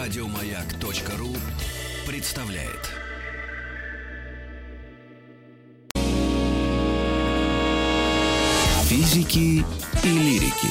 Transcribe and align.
Радиомаяк.ру 0.00 1.34
представляет. 2.06 2.92
Физики 8.84 9.64
и 10.04 10.08
лирики. 10.08 10.68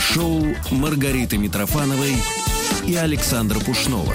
Шоу 0.00 0.42
Маргариты 0.70 1.36
Митрофановой 1.36 2.14
и 2.86 2.96
Александра 2.96 3.60
Пушнова. 3.60 4.14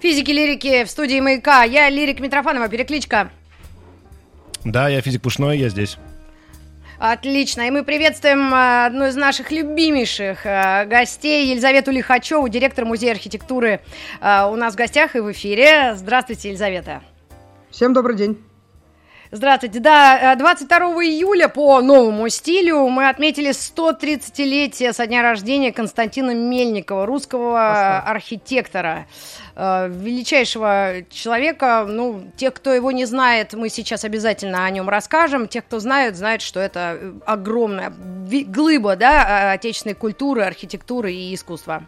Физики, 0.00 0.30
лирики 0.30 0.84
в 0.84 0.90
студии 0.90 1.20
«Маяка». 1.20 1.64
Я 1.64 1.90
Лирик 1.90 2.20
Митрофанова, 2.20 2.68
перекличка. 2.68 3.30
Да, 4.66 4.88
я 4.88 5.00
физик 5.00 5.22
Пушной, 5.22 5.58
я 5.58 5.68
здесь. 5.68 5.96
Отлично. 6.98 7.68
И 7.68 7.70
мы 7.70 7.84
приветствуем 7.84 8.52
а, 8.52 8.86
одну 8.86 9.06
из 9.06 9.14
наших 9.14 9.52
любимейших 9.52 10.44
а, 10.44 10.84
гостей, 10.86 11.50
Елизавету 11.50 11.92
Лихачеву, 11.92 12.48
директор 12.48 12.84
Музея 12.84 13.12
архитектуры. 13.12 13.80
А, 14.20 14.48
у 14.48 14.56
нас 14.56 14.74
в 14.74 14.76
гостях 14.76 15.14
и 15.14 15.20
в 15.20 15.30
эфире. 15.30 15.94
Здравствуйте, 15.94 16.48
Елизавета. 16.48 17.02
Всем 17.70 17.92
добрый 17.92 18.16
день. 18.16 18.38
Здравствуйте. 19.36 19.80
Да, 19.80 20.34
22 20.34 20.78
июля 21.04 21.48
по 21.48 21.82
новому 21.82 22.26
стилю 22.30 22.88
мы 22.88 23.10
отметили 23.10 23.50
130-летие 23.50 24.94
со 24.94 25.06
дня 25.06 25.20
рождения 25.20 25.72
Константина 25.72 26.30
Мельникова, 26.34 27.04
русского 27.04 27.52
Красава. 27.52 27.98
архитектора, 28.10 29.06
величайшего 29.54 31.02
человека. 31.10 31.84
Ну, 31.86 32.22
тех, 32.38 32.54
кто 32.54 32.72
его 32.72 32.92
не 32.92 33.04
знает, 33.04 33.52
мы 33.52 33.68
сейчас 33.68 34.04
обязательно 34.04 34.64
о 34.64 34.70
нем 34.70 34.88
расскажем. 34.88 35.48
Тех, 35.48 35.66
кто 35.66 35.80
знает, 35.80 36.16
знают, 36.16 36.40
что 36.40 36.58
это 36.58 36.98
огромная 37.26 37.92
глыба 37.92 38.96
да, 38.96 39.52
отечественной 39.52 39.94
культуры, 39.94 40.44
архитектуры 40.44 41.12
и 41.12 41.34
искусства. 41.34 41.82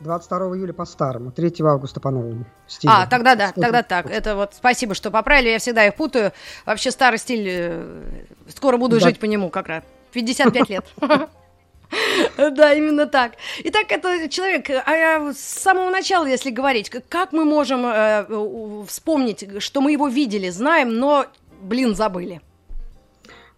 22 0.00 0.56
июля 0.56 0.72
по 0.72 0.84
старому, 0.84 1.32
3 1.32 1.54
августа 1.60 2.00
по 2.00 2.10
новому 2.10 2.44
стилю. 2.66 2.92
А, 2.94 3.06
тогда 3.06 3.34
да, 3.34 3.48
Сколько 3.48 3.60
тогда 3.60 3.82
так. 3.82 4.10
Это 4.10 4.36
вот 4.36 4.54
спасибо, 4.54 4.94
что 4.94 5.10
поправили, 5.10 5.50
я 5.50 5.58
всегда 5.58 5.86
их 5.86 5.94
путаю. 5.94 6.32
Вообще 6.66 6.90
старый 6.90 7.18
стиль, 7.18 7.46
э, 7.48 8.24
скоро 8.48 8.76
буду 8.76 9.00
да. 9.00 9.06
жить 9.06 9.18
по 9.18 9.24
нему 9.24 9.50
как 9.50 9.68
раз. 9.68 9.84
55 10.12 10.68
лет. 10.68 10.84
Да, 12.36 12.74
именно 12.74 13.06
так. 13.06 13.32
Итак, 13.64 13.90
это 13.90 14.28
человек, 14.28 14.68
а 14.68 15.32
с 15.32 15.38
самого 15.38 15.88
начала, 15.88 16.26
если 16.26 16.50
говорить, 16.50 16.90
как 16.90 17.32
мы 17.32 17.46
можем 17.46 17.86
э, 17.86 18.84
вспомнить, 18.86 19.62
что 19.62 19.80
мы 19.80 19.92
его 19.92 20.06
видели, 20.08 20.50
знаем, 20.50 20.98
но, 20.98 21.24
блин, 21.62 21.94
забыли? 21.94 22.42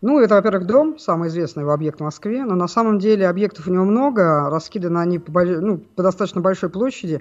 Ну, 0.02 0.18
это, 0.18 0.34
во-первых, 0.34 0.66
дом, 0.66 0.98
самый 0.98 1.28
известный 1.28 1.60
его 1.60 1.72
объект 1.72 2.00
в 2.00 2.02
Москве, 2.02 2.44
но 2.44 2.54
на 2.54 2.68
самом 2.68 2.98
деле 2.98 3.28
объектов 3.28 3.66
у 3.66 3.70
него 3.70 3.84
много, 3.84 4.48
раскиданы 4.48 4.98
они 4.98 5.18
по, 5.18 5.44
ну, 5.44 5.78
по 5.78 6.02
достаточно 6.02 6.40
большой 6.40 6.70
площади. 6.70 7.20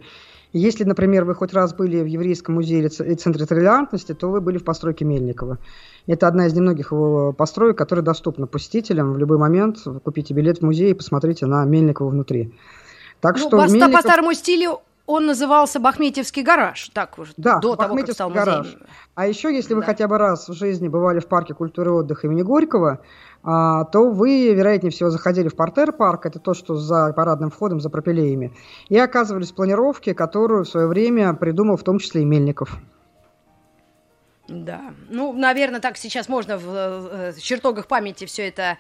Если, 0.54 0.84
например, 0.84 1.26
вы 1.26 1.36
хоть 1.36 1.54
раз 1.54 1.74
были 1.74 2.02
в 2.02 2.06
Еврейском 2.06 2.56
музее 2.56 2.88
и 2.88 3.16
Центре 3.16 3.46
толерантности, 3.46 4.14
то 4.14 4.30
вы 4.30 4.42
были 4.42 4.58
в 4.58 4.64
постройке 4.64 5.06
Мельникова. 5.06 5.60
Это 6.08 6.28
одна 6.28 6.48
из 6.48 6.54
немногих 6.54 6.92
его 6.92 7.34
построек, 7.34 7.78
которая 7.78 8.04
доступна 8.04 8.48
посетителям 8.48 9.14
в 9.14 9.18
любой 9.18 9.38
момент. 9.38 9.78
Купите 10.04 10.34
билет 10.34 10.60
в 10.60 10.62
музей 10.64 10.92
и 10.92 10.96
посмотрите 10.96 11.46
на 11.46 11.66
Мельникова 11.66 12.10
внутри. 12.10 12.54
Так 13.22 13.36
ну, 13.36 13.48
что 13.48 13.58
по, 13.58 13.68
Мельников... 13.68 13.94
по 13.94 14.02
старому 14.02 14.34
стилю 14.34 14.80
он 15.10 15.26
назывался 15.26 15.80
Бахметьевский 15.80 16.44
гараж, 16.44 16.90
так 16.94 17.18
уже, 17.18 17.34
да, 17.36 17.58
до 17.58 17.76
того, 17.76 17.96
как 17.96 18.12
стал 18.12 18.30
гараж. 18.30 18.58
музеем. 18.60 18.82
А 19.16 19.26
еще, 19.26 19.52
если 19.52 19.74
вы 19.74 19.82
да. 19.82 19.88
хотя 19.88 20.08
бы 20.08 20.20
раз 20.20 20.48
в 20.48 20.54
жизни 20.54 20.88
бывали 20.88 21.20
в 21.20 21.26
парке 21.26 21.56
культуры 21.56 21.90
и 21.90 21.94
отдыха 21.94 22.28
имени 22.28 22.44
Горького, 22.44 23.00
а, 23.42 23.86
то 23.86 24.12
вы, 24.12 24.54
вероятнее 24.54 24.92
всего, 24.92 25.10
заходили 25.10 25.48
в 25.48 25.56
портер 25.56 25.94
парк, 25.94 26.28
это 26.28 26.38
то, 26.38 26.54
что 26.54 26.76
за 26.76 27.12
парадным 27.14 27.50
входом, 27.50 27.80
за 27.80 27.90
пропилеями, 27.90 28.54
и 28.88 29.00
оказывались 29.00 29.52
в 29.52 29.56
планировке, 29.56 30.14
которую 30.14 30.64
в 30.64 30.70
свое 30.70 30.86
время 30.86 31.34
придумал 31.34 31.76
в 31.76 31.84
том 31.84 31.98
числе 31.98 32.22
и 32.22 32.26
Мельников. 32.26 32.78
Да, 34.48 34.94
ну, 35.10 35.34
наверное, 35.34 35.80
так 35.80 35.98
сейчас 35.98 36.30
можно 36.30 36.60
в, 36.60 36.68
э, 36.68 37.32
в 37.32 37.42
чертогах 37.42 37.88
памяти 37.88 38.26
все 38.26 38.48
это 38.48 38.62
э, 38.62 38.76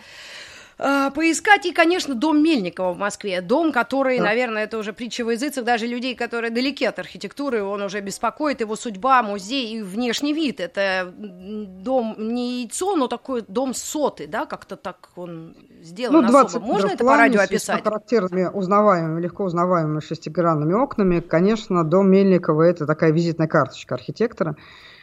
поискать. 0.79 1.65
И, 1.65 1.73
конечно, 1.73 2.15
дом 2.15 2.41
Мельникова 2.41 2.93
в 2.93 2.97
Москве. 2.97 3.41
Дом, 3.41 3.73
который, 3.73 4.17
да. 4.17 4.25
наверное, 4.25 4.63
это 4.63 4.77
уже 4.77 4.93
притча 4.93 5.25
в 5.25 5.29
языцах, 5.29 5.65
даже 5.65 5.85
людей, 5.85 6.15
которые 6.15 6.51
далеки 6.51 6.85
от 6.85 6.99
архитектуры, 6.99 7.61
он 7.63 7.81
уже 7.81 7.99
беспокоит, 7.99 8.61
его 8.61 8.75
судьба, 8.77 9.21
музей 9.21 9.77
и 9.77 9.81
внешний 9.81 10.33
вид. 10.33 10.61
Это 10.61 11.13
дом 11.17 12.15
не 12.17 12.61
яйцо, 12.61 12.95
но 12.95 13.07
такой 13.07 13.43
дом 13.47 13.73
соты, 13.73 14.25
да, 14.27 14.45
как-то 14.45 14.77
так 14.77 15.09
он 15.17 15.53
сделан 15.81 16.25
ну, 16.25 16.39
особо. 16.39 16.65
Можно 16.65 16.91
это 16.91 17.03
по 17.03 17.17
радио 17.17 17.41
описать? 17.41 17.81
С 17.81 17.83
характерными, 17.83 18.45
узнаваемыми, 18.45 19.21
легко 19.21 19.43
узнаваемыми 19.43 19.99
шестигранными 19.99 20.73
окнами. 20.73 21.19
Конечно, 21.19 21.83
дом 21.83 22.09
Мельникова– 22.09 22.63
это 22.63 22.85
такая 22.85 23.11
визитная 23.11 23.47
карточка 23.47 23.95
архитектора. 23.95 24.55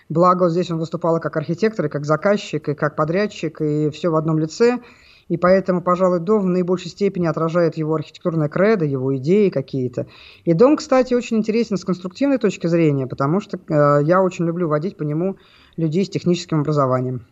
Благо, 0.08 0.48
здесь 0.48 0.70
он 0.70 0.78
выступал 0.78 1.19
и 1.19 1.20
как 1.20 1.37
архитектор, 1.37 1.87
и 1.87 1.88
как 1.91 2.06
заказчик, 2.06 2.69
и 2.70 2.75
как 2.75 2.97
подрядчик, 2.97 3.60
и 3.60 3.91
все 3.91 4.08
в 4.08 4.16
одном 4.16 4.38
лице– 4.38 4.78
и 5.28 5.37
поэтому, 5.37 5.82
пожалуй, 5.82 6.20
дом 6.20 6.42
в 6.42 6.47
наибольшей 6.47 6.91
степени 6.91 7.26
отражает 7.26 7.76
его 7.76 7.94
архитектурное 7.94 8.48
кредо, 8.48 8.84
его 8.84 9.16
идеи 9.16 9.48
какие-то. 9.48 10.06
И 10.44 10.53
дом, 10.53 10.76
кстати, 10.76 11.14
очень 11.14 11.38
интересен 11.38 11.76
с 11.76 11.84
конструктивной 11.84 12.38
точки 12.38 12.66
зрения, 12.66 13.06
потому 13.06 13.41
что 13.41 13.59
э, 13.59 14.04
я 14.04 14.22
очень 14.22 14.47
люблю 14.47 14.69
водить 14.69 14.97
по 14.97 15.03
нему 15.03 15.37
людей 15.76 16.04
с 16.04 16.10
техническим 16.10 16.60
образованием. 16.60 17.26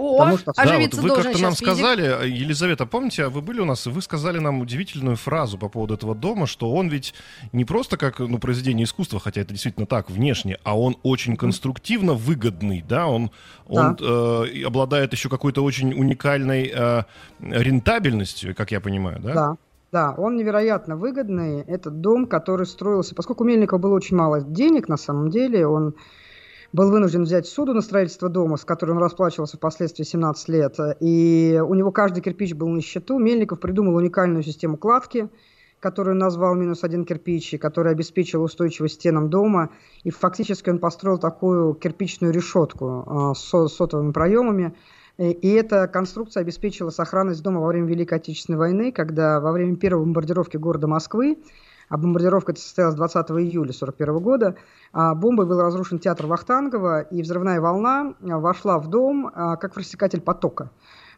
О, 0.00 0.18
Потому 0.18 0.38
что... 0.38 0.52
Да, 0.56 0.78
вот 0.78 0.94
вы 0.94 1.22
как-то 1.22 1.42
нам 1.42 1.52
сказали, 1.52 2.26
Елизавета, 2.26 2.86
помните, 2.86 3.28
вы 3.28 3.42
были 3.42 3.60
у 3.60 3.64
нас, 3.66 3.86
и 3.86 3.90
вы 3.90 4.00
сказали 4.00 4.38
нам 4.38 4.60
удивительную 4.60 5.16
фразу 5.16 5.58
по 5.58 5.68
поводу 5.68 5.94
этого 5.94 6.14
дома, 6.14 6.46
что 6.46 6.72
он 6.72 6.88
ведь 6.88 7.14
не 7.52 7.64
просто 7.64 7.96
как 7.96 8.18
ну, 8.18 8.38
произведение 8.38 8.84
искусства, 8.84 9.20
хотя 9.20 9.42
это 9.42 9.52
действительно 9.52 9.86
так, 9.86 10.10
внешне, 10.10 10.58
а 10.64 10.78
он 10.78 10.96
очень 11.02 11.36
конструктивно 11.36 12.14
выгодный, 12.14 12.82
да, 12.88 13.06
он, 13.06 13.30
он 13.68 13.96
да. 13.96 14.44
Э, 14.46 14.64
обладает 14.66 15.12
еще 15.12 15.28
какой-то 15.28 15.62
очень 15.62 15.92
уникальной 15.92 16.72
э, 16.74 17.02
рентабельностью, 17.40 18.54
как 18.54 18.70
я 18.70 18.80
понимаю, 18.80 19.20
да? 19.20 19.34
Да. 19.34 19.56
Да, 19.92 20.14
он 20.16 20.36
невероятно 20.36 20.96
выгодный. 20.96 21.62
Это 21.62 21.90
дом, 21.90 22.26
который 22.26 22.64
строился, 22.64 23.16
поскольку 23.16 23.42
у 23.42 23.46
Мельникова 23.46 23.80
было 23.80 23.96
очень 23.96 24.16
мало 24.16 24.40
денег 24.40 24.88
на 24.88 24.96
самом 24.96 25.30
деле, 25.30 25.66
он 25.66 25.94
был 26.72 26.90
вынужден 26.90 27.24
взять 27.24 27.46
суду 27.46 27.74
на 27.74 27.80
строительство 27.80 28.28
дома, 28.28 28.56
с 28.56 28.64
которым 28.64 28.96
он 28.96 29.02
расплачивался 29.02 29.56
впоследствии 29.56 30.04
17 30.04 30.48
лет. 30.48 30.76
И 31.00 31.60
у 31.66 31.74
него 31.74 31.90
каждый 31.90 32.22
кирпич 32.22 32.54
был 32.54 32.68
на 32.68 32.80
счету. 32.80 33.18
Мельников 33.18 33.60
придумал 33.60 33.96
уникальную 33.96 34.42
систему 34.42 34.76
кладки, 34.76 35.28
которую 35.80 36.16
назвал 36.16 36.54
минус 36.54 36.84
один 36.84 37.04
кирпич, 37.04 37.54
и 37.54 37.58
которая 37.58 37.94
обеспечила 37.94 38.44
устойчивость 38.44 38.94
стенам 38.94 39.30
дома. 39.30 39.70
И 40.04 40.10
фактически 40.10 40.70
он 40.70 40.78
построил 40.78 41.18
такую 41.18 41.74
кирпичную 41.74 42.32
решетку 42.32 43.04
а, 43.06 43.34
с 43.34 43.68
сотовыми 43.68 44.12
проемами. 44.12 44.74
И 45.18 45.48
эта 45.50 45.86
конструкция 45.86 46.40
обеспечила 46.40 46.88
сохранность 46.88 47.42
дома 47.42 47.60
во 47.60 47.66
время 47.66 47.88
Великой 47.88 48.18
Отечественной 48.18 48.58
войны, 48.58 48.90
когда 48.90 49.38
во 49.40 49.52
время 49.52 49.76
первой 49.76 50.04
бомбардировки 50.04 50.56
города 50.56 50.86
Москвы 50.86 51.36
а 51.90 51.98
бомбардировка 51.98 52.54
состоялась 52.54 52.94
20 52.94 53.30
июля 53.32 53.72
1941 53.72 54.18
года. 54.20 54.56
А 54.92 55.14
бомбой 55.14 55.44
был 55.44 55.60
разрушен 55.60 55.98
театр 55.98 56.26
Вахтангова, 56.26 57.00
и 57.00 57.20
взрывная 57.20 57.60
волна 57.60 58.14
а, 58.22 58.38
вошла 58.38 58.78
в 58.78 58.88
дом 58.88 59.30
а, 59.34 59.56
как 59.56 59.76
рассекатель 59.76 60.20
потока. 60.20 60.70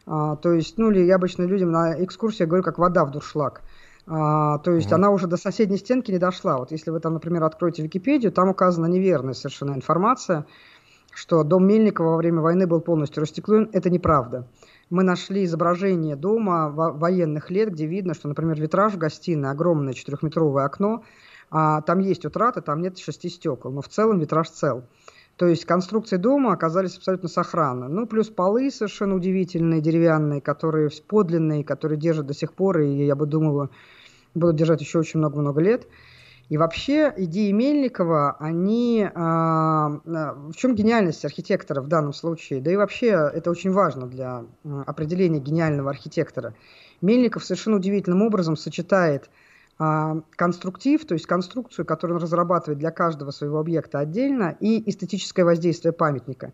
А, 0.07 0.35
то 0.35 0.51
есть, 0.51 0.77
ну, 0.79 0.89
или 0.89 1.01
я 1.01 1.15
обычно 1.15 1.43
людям 1.43 1.71
на 1.71 2.03
экскурсии 2.03 2.43
говорю, 2.43 2.63
как 2.63 2.79
вода 2.79 3.05
в 3.05 3.11
дуршлаг. 3.11 3.61
А, 4.07 4.57
то 4.57 4.71
есть 4.71 4.87
угу. 4.87 4.95
она 4.95 5.11
уже 5.11 5.27
до 5.27 5.37
соседней 5.37 5.77
стенки 5.77 6.11
не 6.11 6.17
дошла. 6.17 6.57
Вот 6.57 6.71
если 6.71 6.89
вы 6.89 6.99
там, 6.99 7.13
например, 7.13 7.43
откроете 7.43 7.83
Википедию, 7.83 8.31
там 8.31 8.49
указана 8.49 8.87
неверная 8.87 9.35
совершенно 9.35 9.75
информация, 9.75 10.47
что 11.13 11.43
дом 11.43 11.67
Мельникова 11.67 12.09
во 12.09 12.17
время 12.17 12.41
войны 12.41 12.65
был 12.65 12.81
полностью 12.81 13.21
растеклен. 13.21 13.69
Это 13.73 13.91
неправда 13.91 14.47
мы 14.93 15.01
нашли 15.03 15.45
изображение 15.45 16.15
дома 16.15 16.69
военных 16.69 17.49
лет, 17.49 17.71
где 17.71 17.87
видно, 17.87 18.13
что, 18.13 18.27
например, 18.27 18.61
витраж 18.61 18.93
в 18.93 18.99
гостиной, 18.99 19.49
огромное 19.49 19.93
четырехметровое 19.93 20.65
окно, 20.65 21.03
а, 21.49 21.81
там 21.81 21.97
есть 21.97 22.25
утраты, 22.25 22.61
там 22.61 22.79
нет 22.79 22.99
шести 22.99 23.29
стекол, 23.29 23.71
но 23.71 23.81
в 23.81 23.87
целом 23.87 24.19
витраж 24.19 24.51
цел. 24.51 24.83
То 25.35 25.47
есть 25.47 25.65
конструкции 25.65 26.17
дома 26.17 26.53
оказались 26.53 26.95
абсолютно 26.95 27.27
сохранны. 27.27 27.87
Ну, 27.87 28.05
плюс 28.05 28.29
полы 28.29 28.69
совершенно 28.69 29.15
удивительные, 29.15 29.81
деревянные, 29.81 30.41
которые 30.41 30.91
подлинные, 31.07 31.63
которые 31.63 31.99
держат 31.99 32.27
до 32.27 32.35
сих 32.35 32.53
пор, 32.53 32.81
и 32.81 33.03
я 33.03 33.15
бы 33.15 33.25
думала, 33.25 33.71
будут 34.35 34.57
держать 34.57 34.81
еще 34.81 34.99
очень 34.99 35.17
много-много 35.17 35.59
лет. 35.59 35.87
И 36.53 36.57
вообще 36.57 37.11
идеи 37.17 37.49
Мельникова, 37.49 38.37
они... 38.39 39.09
А, 39.15 39.87
а, 39.87 40.33
в 40.35 40.53
чем 40.53 40.75
гениальность 40.75 41.25
архитектора 41.25 41.81
в 41.81 41.87
данном 41.87 42.13
случае? 42.13 42.61
Да 42.61 42.71
и 42.71 42.75
вообще 42.75 43.07
это 43.07 43.49
очень 43.49 43.71
важно 43.71 44.05
для 44.05 44.45
определения 44.85 45.39
гениального 45.39 45.89
архитектора. 45.89 46.53
Мельников 47.01 47.43
совершенно 47.43 47.77
удивительным 47.77 48.21
образом 48.21 48.55
сочетает 48.55 49.31
а, 49.79 50.21
конструктив, 50.35 51.03
то 51.07 51.15
есть 51.15 51.25
конструкцию, 51.25 51.87
которую 51.87 52.17
он 52.17 52.23
разрабатывает 52.23 52.77
для 52.77 52.91
каждого 52.91 53.31
своего 53.31 53.57
объекта 53.57 53.97
отдельно, 53.97 54.55
и 54.59 54.87
эстетическое 54.87 55.45
воздействие 55.45 55.91
памятника. 55.91 56.53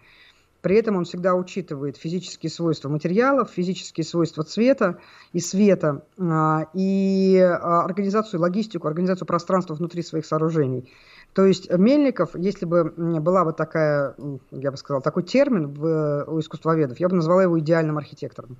При 0.61 0.75
этом 0.75 0.97
он 0.97 1.05
всегда 1.05 1.35
учитывает 1.35 1.97
физические 1.97 2.49
свойства 2.49 2.89
материалов, 2.89 3.49
физические 3.51 4.03
свойства 4.03 4.43
цвета 4.43 4.99
и 5.31 5.39
света, 5.39 6.03
а, 6.17 6.67
и 6.73 7.37
а, 7.39 7.83
организацию, 7.83 8.41
логистику, 8.41 8.87
организацию 8.87 9.25
пространства 9.25 9.75
внутри 9.75 10.03
своих 10.03 10.25
сооружений. 10.25 10.91
То 11.33 11.45
есть 11.45 11.71
Мельников, 11.71 12.31
если 12.35 12.65
бы 12.65 12.93
была 12.95 13.45
бы 13.45 13.53
такая, 13.53 14.15
я 14.51 14.71
бы 14.71 14.77
сказал, 14.77 15.01
такой 15.01 15.23
термин 15.23 15.77
у 15.77 16.39
искусствоведов, 16.39 16.99
я 16.99 17.07
бы 17.07 17.15
назвала 17.15 17.43
его 17.43 17.59
идеальным 17.59 17.97
архитектором. 17.97 18.57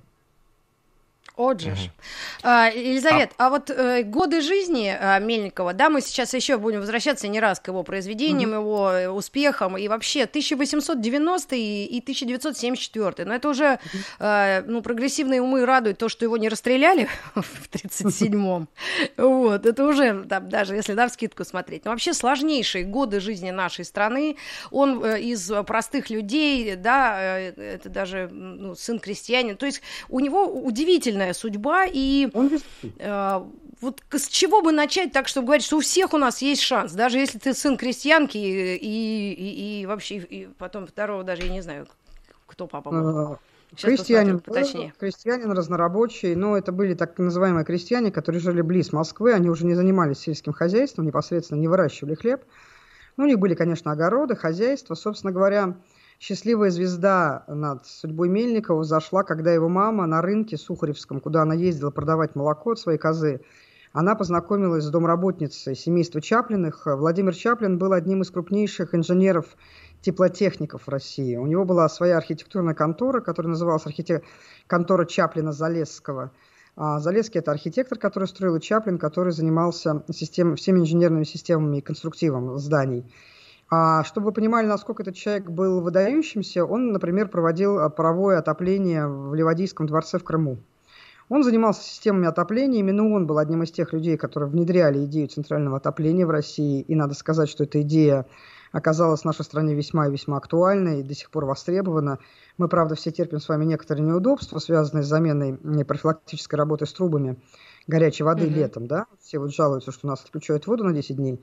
Отже. 1.40 1.70
Угу. 1.70 1.78
А, 2.42 2.68
Елизавет, 2.68 3.30
а, 3.38 3.46
а 3.46 3.50
вот 3.50 3.70
э, 3.70 4.02
годы 4.02 4.42
жизни 4.42 4.94
а, 4.94 5.18
Мельникова, 5.20 5.72
да, 5.72 5.88
мы 5.88 6.02
сейчас 6.02 6.34
еще 6.34 6.58
будем 6.58 6.80
возвращаться 6.80 7.28
не 7.28 7.40
раз 7.40 7.60
к 7.60 7.68
его 7.68 7.82
произведениям, 7.82 8.50
угу. 8.50 8.58
его 8.58 8.90
э, 8.90 9.08
успехам, 9.08 9.78
и 9.78 9.88
вообще 9.88 10.24
1890 10.24 11.56
и, 11.56 11.86
и 11.86 12.00
1974, 12.00 13.26
но 13.26 13.34
это 13.34 13.48
уже, 13.48 13.78
а, 14.18 14.62
ну, 14.66 14.82
прогрессивные 14.82 15.40
умы 15.40 15.64
радуют 15.64 15.96
то, 15.96 16.10
что 16.10 16.26
его 16.26 16.36
не 16.36 16.50
расстреляли 16.50 17.08
в 17.34 17.70
37-м, 17.70 18.68
вот, 19.16 19.64
это 19.64 19.86
уже, 19.86 20.24
там, 20.24 20.46
даже 20.50 20.74
если, 20.74 20.92
да, 20.92 21.08
в 21.08 21.12
скидку 21.12 21.46
смотреть, 21.46 21.86
но 21.86 21.92
вообще 21.92 22.12
сложнейшие 22.12 22.84
годы 22.84 23.18
жизни 23.18 23.50
нашей 23.50 23.86
страны, 23.86 24.36
он 24.70 25.02
э, 25.02 25.22
из 25.22 25.50
простых 25.66 26.10
людей, 26.10 26.76
да, 26.76 27.16
э, 27.18 27.76
это 27.76 27.88
даже, 27.88 28.28
ну, 28.30 28.74
сын 28.74 28.98
крестьянин, 28.98 29.56
то 29.56 29.64
есть 29.64 29.80
у 30.10 30.20
него 30.20 30.44
удивительная 30.44 31.29
сложная 31.32 31.34
судьба, 31.34 31.84
и 31.86 32.30
э, 32.98 33.40
вот 33.80 34.02
с 34.10 34.28
чего 34.28 34.62
бы 34.62 34.72
начать 34.72 35.12
так, 35.12 35.28
чтобы 35.28 35.46
говорить, 35.46 35.64
что 35.64 35.78
у 35.78 35.80
всех 35.80 36.12
у 36.12 36.18
нас 36.18 36.42
есть 36.42 36.62
шанс, 36.62 36.92
даже 36.92 37.18
если 37.18 37.38
ты 37.38 37.54
сын 37.54 37.76
крестьянки 37.76 38.36
и, 38.36 38.76
и, 38.76 39.82
и, 39.82 39.86
вообще, 39.86 40.16
и 40.16 40.48
потом 40.58 40.86
второго 40.86 41.24
даже, 41.24 41.42
я 41.42 41.48
не 41.50 41.60
знаю, 41.60 41.86
кто 42.46 42.66
папа 42.66 42.90
был. 42.90 43.18
А, 43.18 43.38
Сейчас 43.70 43.84
крестьянин, 43.84 44.40
точнее. 44.40 44.92
крестьянин 44.98 45.52
разнорабочий, 45.52 46.34
но 46.34 46.56
это 46.56 46.72
были 46.72 46.94
так 46.94 47.16
называемые 47.18 47.64
крестьяне, 47.64 48.10
которые 48.10 48.40
жили 48.40 48.62
близ 48.62 48.92
Москвы, 48.92 49.32
они 49.32 49.48
уже 49.48 49.64
не 49.64 49.74
занимались 49.74 50.18
сельским 50.18 50.52
хозяйством, 50.52 51.06
непосредственно 51.06 51.60
не 51.60 51.68
выращивали 51.68 52.14
хлеб. 52.14 52.42
Ну, 53.16 53.24
у 53.24 53.26
них 53.26 53.38
были, 53.38 53.54
конечно, 53.54 53.92
огороды, 53.92 54.34
хозяйства. 54.34 54.94
Собственно 54.94 55.32
говоря, 55.32 55.76
счастливая 56.20 56.70
звезда 56.70 57.44
над 57.48 57.86
судьбой 57.86 58.28
Мельникова 58.28 58.84
зашла, 58.84 59.24
когда 59.24 59.52
его 59.52 59.68
мама 59.68 60.06
на 60.06 60.20
рынке 60.20 60.58
Сухаревском, 60.58 61.18
куда 61.18 61.42
она 61.42 61.54
ездила 61.54 61.90
продавать 61.90 62.36
молоко 62.36 62.72
от 62.72 62.78
своей 62.78 62.98
козы, 62.98 63.40
она 63.92 64.14
познакомилась 64.14 64.84
с 64.84 64.90
домработницей 64.90 65.74
семейства 65.74 66.20
Чаплиных. 66.20 66.82
Владимир 66.84 67.34
Чаплин 67.34 67.78
был 67.78 67.92
одним 67.92 68.22
из 68.22 68.30
крупнейших 68.30 68.94
инженеров 68.94 69.56
теплотехников 70.02 70.86
в 70.86 70.88
России. 70.88 71.36
У 71.36 71.46
него 71.46 71.64
была 71.64 71.88
своя 71.88 72.18
архитектурная 72.18 72.74
контора, 72.74 73.20
которая 73.20 73.50
называлась 73.50 73.86
архитек... 73.86 74.22
контора 74.66 75.06
Чаплина-Залесского. 75.06 76.30
А 76.76 77.00
Залесский– 77.00 77.40
это 77.40 77.50
архитектор, 77.50 77.98
который 77.98 78.28
строил, 78.28 78.56
и 78.56 78.60
Чаплин, 78.60 78.98
который 78.98 79.32
занимался 79.32 80.04
систем... 80.12 80.54
всеми 80.54 80.80
инженерными 80.80 81.24
системами 81.24 81.78
и 81.78 81.82
конструктивом 81.82 82.58
зданий. 82.58 83.10
А 83.70 84.02
чтобы 84.02 84.26
вы 84.26 84.32
понимали, 84.32 84.66
насколько 84.66 85.02
этот 85.02 85.14
человек 85.14 85.48
был 85.48 85.80
выдающимся, 85.80 86.64
он, 86.64 86.90
например, 86.92 87.28
проводил 87.28 87.78
а, 87.78 87.88
паровое 87.88 88.38
отопление 88.38 89.06
в 89.06 89.32
Ливадийском 89.32 89.86
дворце 89.86 90.18
в 90.18 90.24
Крыму. 90.24 90.58
Он 91.28 91.44
занимался 91.44 91.82
системами 91.82 92.26
отопления, 92.26 92.80
именно 92.80 93.08
он 93.14 93.28
был 93.28 93.38
одним 93.38 93.62
из 93.62 93.70
тех 93.70 93.92
людей, 93.92 94.16
которые 94.16 94.50
внедряли 94.50 95.04
идею 95.04 95.28
центрального 95.28 95.76
отопления 95.76 96.26
в 96.26 96.30
России, 96.30 96.80
и 96.80 96.96
надо 96.96 97.14
сказать, 97.14 97.48
что 97.48 97.62
эта 97.62 97.80
идея 97.82 98.26
оказалась 98.72 99.20
в 99.20 99.24
нашей 99.24 99.44
стране 99.44 99.76
весьма 99.76 100.08
и 100.08 100.10
весьма 100.10 100.38
актуальной 100.38 101.00
и 101.00 101.04
до 101.04 101.14
сих 101.14 101.30
пор 101.30 101.44
востребована. 101.44 102.18
Мы, 102.58 102.66
правда, 102.66 102.96
все 102.96 103.12
терпим 103.12 103.38
с 103.38 103.48
вами 103.48 103.64
некоторые 103.64 104.04
неудобства, 104.04 104.58
связанные 104.58 105.04
с 105.04 105.06
заменой 105.06 105.56
профилактической 105.84 106.56
работы 106.56 106.86
с 106.86 106.92
трубами 106.92 107.36
горячей 107.86 108.24
воды 108.24 108.46
mm-hmm. 108.46 108.54
летом, 108.54 108.86
да, 108.88 109.06
все 109.20 109.38
вот 109.38 109.54
жалуются, 109.54 109.92
что 109.92 110.08
нас 110.08 110.24
отключают 110.24 110.66
воду 110.66 110.82
на 110.82 110.92
10 110.92 111.14
дней. 111.14 111.40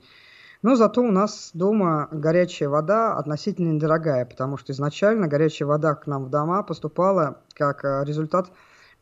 Но 0.60 0.74
зато 0.74 1.02
у 1.02 1.12
нас 1.12 1.50
дома 1.54 2.08
горячая 2.10 2.68
вода 2.68 3.14
относительно 3.14 3.72
недорогая, 3.72 4.24
потому 4.26 4.56
что 4.56 4.72
изначально 4.72 5.28
горячая 5.28 5.68
вода 5.68 5.94
к 5.94 6.08
нам 6.08 6.24
в 6.24 6.30
дома 6.30 6.64
поступала 6.64 7.40
как 7.54 7.84
э, 7.84 8.02
результат, 8.04 8.50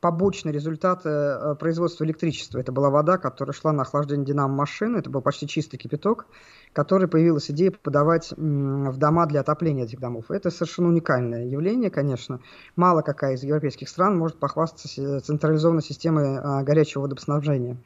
побочный 0.01 0.53
результат 0.53 1.01
э, 1.07 1.55
производства 1.59 2.05
электричества. 2.05 2.59
Это 2.59 2.73
была 2.73 2.91
вода, 2.91 3.17
которая 3.17 3.55
шла 3.55 3.73
на 3.73 3.83
охлаждение 3.83 4.27
динамо-машины, 4.27 4.99
это 4.99 5.09
был 5.09 5.23
почти 5.23 5.49
чистый 5.49 5.79
кипяток, 5.79 6.27
который 6.75 7.09
появилась 7.09 7.51
идея 7.51 7.71
подавать 7.71 8.35
в 8.37 8.97
дома 8.99 9.25
для 9.25 9.41
отопления 9.41 9.85
этих 9.85 9.99
домов. 9.99 10.31
Это 10.31 10.51
совершенно 10.51 10.89
уникальное 10.89 11.47
явление, 11.47 11.91
конечно. 11.91 12.41
Мало 12.77 13.01
какая 13.01 13.35
из 13.35 13.43
европейских 13.43 13.89
стран 13.89 14.19
может 14.19 14.39
похвастаться 14.39 15.21
централизованной 15.23 15.83
системой 15.83 16.65
горячего 16.65 17.03
водоснабжения. 17.05 17.79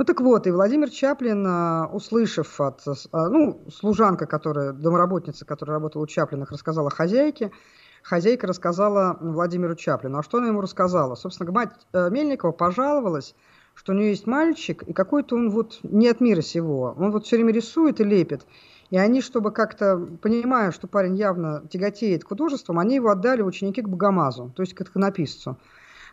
Ну 0.00 0.04
так 0.04 0.22
вот, 0.22 0.46
и 0.46 0.50
Владимир 0.50 0.88
Чаплин, 0.88 1.46
а, 1.46 1.86
услышав 1.92 2.58
от, 2.58 2.80
а, 3.12 3.28
ну, 3.28 3.66
служанка, 3.70 4.24
которая, 4.24 4.72
домработница, 4.72 5.44
которая 5.44 5.74
работала 5.74 6.04
у 6.04 6.06
Чаплинах, 6.06 6.52
рассказала 6.52 6.88
хозяйке, 6.88 7.52
хозяйка 8.02 8.46
рассказала 8.46 9.18
Владимиру 9.20 9.74
Чаплину. 9.74 10.16
А 10.16 10.22
что 10.22 10.38
она 10.38 10.46
ему 10.46 10.62
рассказала? 10.62 11.16
Собственно, 11.16 11.52
мать 11.52 11.72
э, 11.92 12.08
Мельникова 12.08 12.52
пожаловалась, 12.52 13.34
что 13.74 13.92
у 13.92 13.94
нее 13.94 14.08
есть 14.08 14.26
мальчик, 14.26 14.82
и 14.84 14.94
какой-то 14.94 15.36
он 15.36 15.50
вот 15.50 15.80
не 15.82 16.08
от 16.08 16.22
мира 16.22 16.40
сего. 16.40 16.94
Он 16.98 17.10
вот 17.10 17.26
все 17.26 17.36
время 17.36 17.52
рисует 17.52 18.00
и 18.00 18.04
лепит. 18.04 18.46
И 18.88 18.96
они, 18.96 19.20
чтобы 19.20 19.52
как-то, 19.52 19.98
понимая, 20.22 20.70
что 20.70 20.86
парень 20.86 21.14
явно 21.14 21.62
тяготеет 21.68 22.24
к 22.24 22.28
художествам, 22.28 22.78
они 22.78 22.94
его 22.94 23.10
отдали 23.10 23.42
ученики 23.42 23.82
к 23.82 23.88
Богомазу, 23.90 24.50
то 24.56 24.62
есть 24.62 24.72
к 24.72 24.80
иконописцу. 24.80 25.58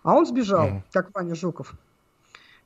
А 0.03 0.13
он 0.13 0.25
сбежал, 0.25 0.83
как 0.91 1.15
Ваня 1.15 1.35
Жуков. 1.35 1.73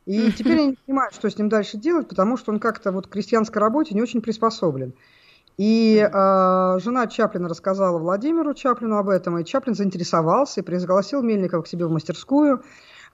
И 0.05 0.31
теперь 0.31 0.57
я 0.57 0.65
не 0.67 0.77
понимаю, 0.85 1.11
что 1.11 1.29
с 1.29 1.37
ним 1.37 1.49
дальше 1.49 1.77
делать, 1.77 2.07
потому 2.07 2.37
что 2.37 2.51
он 2.51 2.59
как-то 2.59 2.91
вот 2.91 3.07
к 3.07 3.11
крестьянской 3.11 3.61
работе 3.61 3.93
не 3.93 4.01
очень 4.01 4.21
приспособлен. 4.21 4.93
И 5.57 5.97
э, 5.97 6.79
жена 6.79 7.07
Чаплина 7.07 7.47
рассказала 7.47 7.99
Владимиру 7.99 8.53
Чаплину 8.53 8.97
об 8.97 9.09
этом, 9.09 9.37
и 9.37 9.45
Чаплин 9.45 9.75
заинтересовался 9.75 10.61
и 10.61 10.63
пригласил 10.63 11.21
Мельникова 11.21 11.61
к 11.61 11.67
себе 11.67 11.85
в 11.85 11.91
мастерскую, 11.91 12.57
э, 12.57 12.61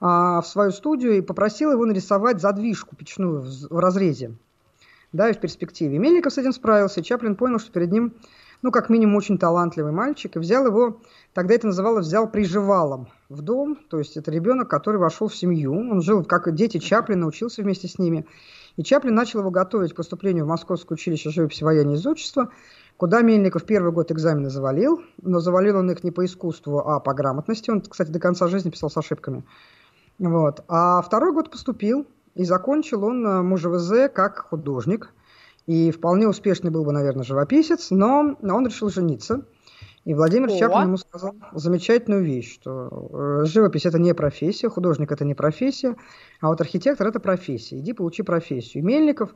в 0.00 0.44
свою 0.46 0.70
студию, 0.70 1.18
и 1.18 1.20
попросил 1.20 1.72
его 1.72 1.84
нарисовать 1.84 2.40
задвижку 2.40 2.96
печную 2.96 3.42
в, 3.42 3.68
в 3.68 3.78
разрезе, 3.78 4.32
да, 5.12 5.28
и 5.28 5.34
в 5.34 5.40
перспективе. 5.40 5.98
Мельников 5.98 6.32
с 6.32 6.38
этим 6.38 6.52
справился, 6.52 7.00
и 7.00 7.02
Чаплин 7.02 7.36
понял, 7.36 7.58
что 7.58 7.70
перед 7.70 7.92
ним, 7.92 8.14
ну, 8.62 8.70
как 8.70 8.90
минимум, 8.90 9.16
очень 9.16 9.38
талантливый 9.38 9.92
мальчик, 9.92 10.36
и 10.36 10.38
взял 10.38 10.66
его 10.66 11.00
Тогда 11.38 11.54
это 11.54 11.68
называлось 11.68 12.06
«взял 12.06 12.28
приживалом» 12.28 13.06
в 13.28 13.42
дом, 13.42 13.78
то 13.88 14.00
есть 14.00 14.16
это 14.16 14.28
ребенок, 14.32 14.68
который 14.68 14.96
вошел 14.96 15.28
в 15.28 15.36
семью, 15.36 15.72
он 15.72 16.02
жил, 16.02 16.24
как 16.24 16.52
дети 16.52 16.78
Чаплина, 16.78 17.28
учился 17.28 17.62
вместе 17.62 17.86
с 17.86 17.96
ними. 17.96 18.26
И 18.76 18.82
Чаплин 18.82 19.14
начал 19.14 19.38
его 19.38 19.52
готовить 19.52 19.92
к 19.92 19.96
поступлению 19.96 20.46
в 20.46 20.48
Московское 20.48 20.96
училище 20.96 21.30
живописи, 21.30 21.62
вояния 21.62 21.94
и 21.94 21.96
изотчества, 21.96 22.50
куда 22.96 23.20
Мельников 23.20 23.62
первый 23.66 23.92
год 23.92 24.10
экзамены 24.10 24.50
завалил, 24.50 25.00
но 25.22 25.38
завалил 25.38 25.76
он 25.76 25.92
их 25.92 26.02
не 26.02 26.10
по 26.10 26.24
искусству, 26.24 26.80
а 26.80 26.98
по 26.98 27.14
грамотности. 27.14 27.70
Он, 27.70 27.82
кстати, 27.82 28.10
до 28.10 28.18
конца 28.18 28.48
жизни 28.48 28.70
писал 28.70 28.90
с 28.90 28.96
ошибками. 28.96 29.44
Вот. 30.18 30.64
А 30.66 31.02
второй 31.02 31.32
год 31.32 31.52
поступил, 31.52 32.04
и 32.34 32.42
закончил 32.42 33.04
он 33.04 33.24
э, 33.24 33.42
МУЖВЗ 33.42 34.10
как 34.12 34.48
художник. 34.48 35.12
И 35.68 35.92
вполне 35.92 36.26
успешный 36.26 36.72
был 36.72 36.84
бы, 36.84 36.90
наверное, 36.90 37.24
живописец, 37.24 37.90
но 37.90 38.36
он 38.42 38.66
решил 38.66 38.90
жениться– 38.90 39.44
и 40.08 40.14
Владимир 40.14 40.48
О. 40.48 40.58
Чаплин 40.58 40.84
ему 40.84 40.96
сказал 40.96 41.34
замечательную 41.52 42.24
вещь, 42.24 42.54
что 42.54 43.42
э, 43.42 43.44
живопись 43.44 43.84
это 43.84 43.98
не 43.98 44.14
профессия, 44.14 44.70
художник 44.70 45.12
это 45.12 45.26
не 45.26 45.34
профессия, 45.34 45.96
а 46.40 46.48
вот 46.48 46.62
архитектор 46.62 47.06
это 47.06 47.20
профессия. 47.20 47.78
Иди 47.78 47.92
получи 47.92 48.22
профессию. 48.22 48.82
И 48.82 48.86
Мельников, 48.86 49.34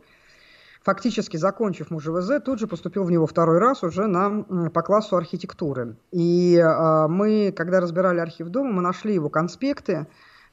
фактически 0.82 1.36
закончив 1.36 1.90
МУЖВЗ, 1.90 2.42
тут 2.42 2.58
же 2.58 2.66
поступил 2.66 3.04
в 3.04 3.10
него 3.10 3.26
второй 3.26 3.58
раз 3.58 3.82
уже 3.82 4.06
на, 4.06 4.70
по 4.70 4.80
классу 4.80 5.16
архитектуры. 5.16 5.96
И 6.10 6.56
э, 6.56 7.06
мы, 7.06 7.52
когда 7.54 7.78
разбирали 7.80 8.20
архив 8.20 8.48
дома, 8.48 8.72
мы 8.72 8.80
нашли 8.80 9.12
его 9.12 9.28
конспекты 9.28 9.92
э, 9.92 10.04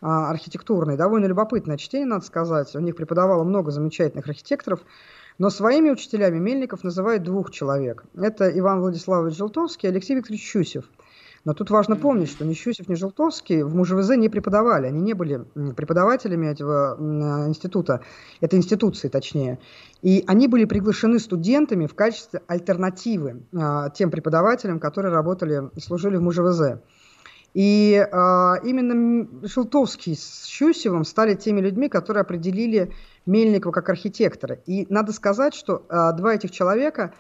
архитектурные. 0.02 0.98
Довольно 0.98 1.28
любопытное 1.28 1.78
чтение, 1.78 2.08
надо 2.08 2.26
сказать. 2.26 2.76
У 2.76 2.80
них 2.80 2.98
преподавало 2.98 3.46
много 3.46 3.72
замечательных 3.72 4.28
архитекторов. 4.28 4.82
Но 5.40 5.50
своими 5.50 5.90
учителями 5.90 6.38
Мельников 6.38 6.84
называет 6.84 7.24
двух 7.24 7.50
человек. 7.50 8.04
Это 8.14 8.52
Иван 8.60 8.82
Владиславович 8.82 9.38
Желтовский 9.38 9.88
и 9.88 9.92
Алексей 9.92 10.16
Викторович 10.16 10.44
Щусев. 10.44 10.84
Но 11.46 11.54
тут 11.54 11.70
важно 11.70 11.96
помнить, 11.96 12.30
что 12.30 12.44
ни 12.44 12.54
Щусев, 12.54 12.90
ни 12.90 12.96
Желтовский 12.96 13.64
в 13.64 13.74
МУЖВЗ 13.74 14.18
не 14.18 14.28
преподавали. 14.28 14.88
Они 14.88 15.00
не 15.00 15.14
были 15.14 15.46
преподавателями 15.78 16.48
этого 16.48 16.98
института, 17.48 18.02
этой 18.42 18.60
институции 18.60 19.08
точнее. 19.08 19.60
И 20.02 20.26
они 20.28 20.50
были 20.50 20.66
приглашены 20.66 21.20
студентами 21.20 21.88
в 21.88 21.96
качестве 21.96 22.42
альтернативы 22.48 23.44
а, 23.56 23.90
тем 23.92 24.12
преподавателям, 24.12 24.82
которые 24.82 25.14
работали 25.14 25.70
и 25.74 25.80
служили 25.80 26.18
в 26.18 26.22
МУЖВЗ. 26.22 26.82
И 27.54 27.94
э, 27.96 28.56
именно 28.64 29.28
Желтовский 29.42 30.16
с 30.16 30.46
Щусевым 30.46 31.04
стали 31.04 31.34
теми 31.34 31.62
людьми, 31.62 31.90
которые 31.90 32.22
определили 32.22 32.94
Мельникова 33.30 33.72
как 33.72 33.90
архитектора. 33.90 34.60
И 34.66 34.86
надо 34.90 35.14
сказать, 35.14 35.54
что 35.54 35.86
э, 35.90 36.12
два 36.18 36.36
этих 36.36 36.52
человека 36.52 37.14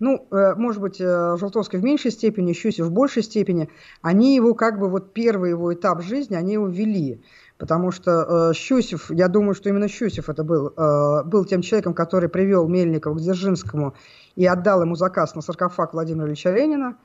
ну, 0.00 0.26
э, 0.30 0.54
может 0.56 0.80
быть, 0.82 1.00
э, 1.00 1.36
Желтовский 1.38 1.78
в 1.78 1.84
меньшей 1.84 2.10
степени, 2.10 2.52
Щусев 2.52 2.86
в 2.86 2.90
большей 2.90 3.22
степени, 3.22 3.70
они 4.02 4.34
его 4.34 4.54
как 4.54 4.78
бы 4.78 4.88
вот 4.88 5.12
первый 5.12 5.50
его 5.50 5.72
этап 5.72 6.02
жизни, 6.02 6.34
они 6.34 6.54
его 6.54 6.66
вели. 6.66 7.22
Потому 7.58 7.92
что 7.92 8.50
э, 8.50 8.54
Щусев, 8.54 9.10
я 9.10 9.28
думаю, 9.28 9.54
что 9.54 9.68
именно 9.68 9.88
Щусев 9.88 10.28
это 10.28 10.42
был, 10.42 10.72
э, 10.76 11.22
был 11.24 11.44
тем 11.44 11.62
человеком, 11.62 11.94
который 11.94 12.28
привел 12.28 12.66
Мельникова 12.66 13.14
к 13.14 13.20
Дзержинскому 13.20 13.94
и 14.34 14.44
отдал 14.44 14.82
ему 14.82 14.96
заказ 14.96 15.34
на 15.36 15.42
саркофаг 15.42 15.94
Владимира 15.94 16.26
Ильича 16.26 16.50
Ленина, 16.50 16.96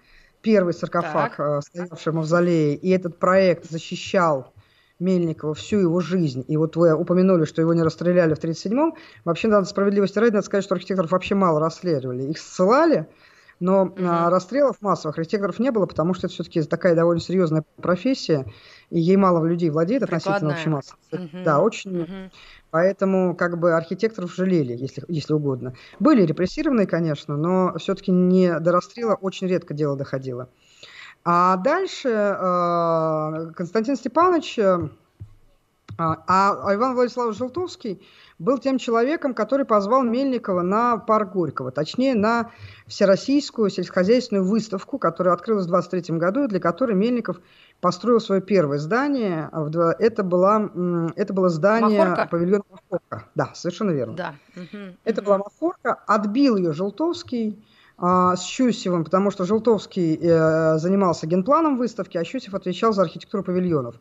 первый 0.42 0.74
саркофаг, 0.74 1.40
э, 1.40 1.62
стоявший 1.62 2.12
в 2.12 2.16
мавзолее, 2.16 2.76
и 2.76 2.90
этот 2.90 3.20
проект 3.20 3.70
защищал 3.70 4.52
Мельникова 5.00 5.54
всю 5.54 5.80
его 5.80 6.02
жизнь, 6.02 6.44
и 6.48 6.58
вот 6.58 6.76
вы 6.76 6.94
упомянули, 6.94 7.46
что 7.46 7.62
его 7.62 7.74
не 7.74 7.84
расстреляли 7.84 8.34
в 8.34 8.44
1937-м, 8.44 8.94
вообще, 9.26 9.48
надо 9.48 9.66
справедливости 9.66 10.20
ради, 10.20 10.34
надо 10.34 10.46
сказать, 10.46 10.66
что 10.66 10.76
архитекторов 10.76 11.12
вообще 11.12 11.36
мало 11.36 11.60
расстреливали. 11.60 12.24
Их 12.24 12.38
ссылали, 12.38 13.08
но 13.60 13.86
mm-hmm. 13.86 14.06
а, 14.08 14.30
расстрелов 14.30 14.82
массовых 14.82 15.18
архитекторов 15.18 15.60
не 15.60 15.72
было, 15.72 15.86
потому 15.86 16.14
что 16.14 16.28
это 16.28 16.34
все-таки 16.34 16.64
такая 16.64 16.96
довольно 16.96 17.22
серьезная 17.22 17.64
профессия, 17.78 18.46
и 18.90 19.00
ей 19.00 19.18
мало 19.18 19.46
людей 19.46 19.70
владеет 19.70 20.04
относительно 20.04 20.52
общей 20.52 20.70
массы. 20.70 20.94
Mm-hmm. 21.12 21.44
Да, 21.44 21.60
очень. 21.60 21.92
Mm-hmm. 21.92 22.32
Поэтому 22.72 23.36
как 23.36 23.58
бы 23.58 23.74
архитекторов 23.74 24.34
жалели, 24.34 24.74
если, 24.74 25.04
если 25.08 25.34
угодно. 25.34 25.74
Были 26.00 26.24
репрессированные, 26.24 26.88
конечно, 26.88 27.36
но 27.36 27.74
все-таки 27.80 28.12
не 28.12 28.60
до 28.60 28.72
расстрела 28.72 29.16
очень 29.16 29.48
редко 29.48 29.74
дело 29.74 29.98
доходило. 29.98 30.50
А 31.26 31.58
дальше 31.58 32.10
э, 32.10 33.52
Константин 33.56 33.96
Степанович, 33.96 34.58
э, 34.60 34.90
а, 35.98 36.18
а 36.28 36.76
Иван 36.76 36.96
Владиславович 36.96 37.38
Желтовский 37.38 38.02
был 38.40 38.58
тем 38.58 38.78
человеком, 38.78 39.34
который 39.34 39.66
позвал 39.66 40.04
Мельникова 40.04 40.62
на 40.62 40.98
парк 40.98 41.34
Горького, 41.34 41.72
точнее 41.72 42.16
на 42.16 42.52
Всероссийскую 42.88 43.70
сельскохозяйственную 43.70 44.46
выставку, 44.48 44.98
которая 44.98 45.34
открылась 45.34 45.66
в 45.66 45.70
23 45.70 46.18
году, 46.18 46.46
и 46.46 46.48
для 46.48 46.62
которой 46.62 46.96
Мельников 46.96 47.42
построил 47.82 48.22
свое 48.22 48.42
первое 48.42 48.78
здание. 48.78 49.50
Это, 50.00 50.24
была, 50.24 50.70
это 51.18 51.34
было 51.34 51.50
здание 51.50 52.00
Махорка? 52.00 52.28
павильона 52.32 52.64
Махорка. 52.70 53.26
Да, 53.36 53.52
совершенно 53.54 53.92
верно. 53.92 54.16
Да. 54.16 54.36
Это 55.04 55.22
была 55.22 55.38
Махорка, 55.38 56.00
отбил 56.08 56.56
ее 56.56 56.72
Желтовский, 56.72 57.62
а, 57.62 57.69
с 58.02 58.44
Щусевым, 58.44 59.04
потому 59.04 59.30
что 59.30 59.46
Желтовский 59.46 60.16
э, 60.16 60.78
занимался 60.78 61.28
генпланом 61.28 61.78
выставки, 61.78 62.18
а 62.18 62.24
Щусев 62.24 62.54
отвечал 62.54 62.94
за 62.94 63.02
архитектуру 63.02 63.44
павильонов. 63.44 63.96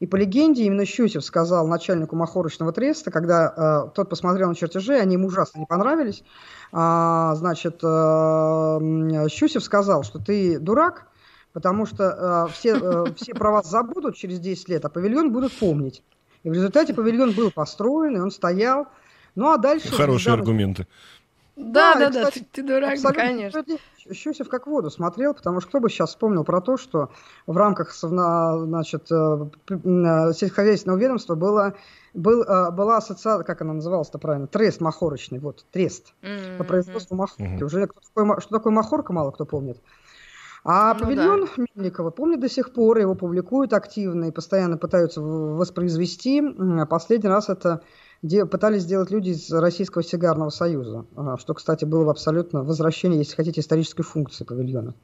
И 0.00 0.06
по 0.06 0.16
легенде 0.16 0.64
именно 0.64 0.84
Щусев 0.84 1.24
сказал 1.24 1.68
начальнику 1.68 2.16
Махорочного 2.16 2.72
треста, 2.72 3.10
когда 3.10 3.86
э, 3.86 3.94
тот 3.94 4.08
посмотрел 4.08 4.48
на 4.48 4.54
чертежи, 4.54 4.94
они 4.94 5.14
ему 5.14 5.28
ужасно 5.28 5.60
не 5.60 5.66
понравились, 5.66 6.24
а, 6.72 7.34
значит, 7.34 7.80
э, 7.84 9.28
Щусев 9.28 9.62
сказал, 9.62 10.02
что 10.02 10.18
ты 10.18 10.58
дурак, 10.58 11.06
потому 11.52 11.86
что 11.86 12.48
э, 12.48 12.52
все, 12.52 12.76
э, 12.76 13.04
все 13.14 13.34
про 13.34 13.50
вас 13.52 13.68
забудут 13.68 14.16
через 14.16 14.40
10 14.40 14.70
лет, 14.70 14.84
а 14.84 14.88
павильон 14.88 15.32
будут 15.32 15.52
помнить. 15.52 16.02
И 16.42 16.50
в 16.50 16.52
результате 16.52 16.94
павильон 16.94 17.32
был 17.32 17.50
построен, 17.50 18.16
и 18.16 18.20
он 18.20 18.30
стоял. 18.30 18.86
Ну 19.34 19.52
а 19.52 19.58
дальше... 19.58 19.92
Хорошие 19.92 20.34
аргументы. 20.34 20.86
Да, 21.56 21.94
да, 21.96 22.10
да, 22.10 22.30
ты, 22.30 22.44
ты 22.50 22.62
дурак, 22.62 22.98
конечно. 23.14 23.62
Щусев 24.10 24.48
как 24.48 24.66
воду 24.66 24.90
смотрел, 24.90 25.34
потому 25.34 25.60
что 25.60 25.68
кто 25.68 25.80
бы 25.80 25.90
сейчас 25.90 26.10
вспомнил 26.10 26.44
про 26.44 26.60
то, 26.60 26.76
что 26.76 27.10
в 27.46 27.56
рамках 27.56 27.94
значит, 27.94 29.12
э, 29.12 29.46
э, 29.68 30.32
сельскохозяйственного 30.32 30.98
ведомства 30.98 31.34
было, 31.34 31.74
был, 32.14 32.42
э, 32.42 32.70
была 32.70 32.96
ассоциация, 32.96 33.44
как 33.44 33.60
она 33.60 33.74
называлась-то 33.74 34.18
правильно, 34.18 34.46
трест 34.46 34.80
махорочный, 34.80 35.38
вот, 35.38 35.64
трест 35.70 36.14
mm-hmm. 36.22 36.56
по 36.56 36.64
производству 36.64 37.14
махорки. 37.16 37.42
Mm-hmm. 37.42 37.64
Уже 37.64 37.86
кто 37.86 38.00
такой, 38.00 38.40
что 38.40 38.50
такое 38.50 38.72
махорка, 38.72 39.12
мало 39.12 39.30
кто 39.30 39.44
помнит. 39.44 39.78
А 40.64 40.94
ну, 40.94 41.00
павильон 41.00 41.48
да. 41.56 41.64
Мельникова 41.74 42.10
помнит 42.10 42.40
до 42.40 42.48
сих 42.48 42.72
пор, 42.72 42.98
его 42.98 43.14
публикуют 43.14 43.72
активно 43.72 44.26
и 44.26 44.30
постоянно 44.30 44.78
пытаются 44.78 45.20
воспроизвести. 45.20 46.42
Последний 46.88 47.28
раз 47.28 47.48
это 47.48 47.82
де, 48.22 48.46
пытались 48.46 48.82
сделать 48.82 49.10
люди 49.10 49.30
из 49.30 49.52
Российского 49.52 50.02
сигарного 50.02 50.50
союза, 50.50 51.04
а, 51.16 51.36
что, 51.36 51.54
кстати, 51.54 51.84
было 51.84 52.10
абсолютно 52.10 52.62
возвращение, 52.62 53.18
если 53.18 53.34
хотите, 53.34 53.60
исторической 53.60 54.02
функции 54.04 54.44
павильона. 54.44 54.94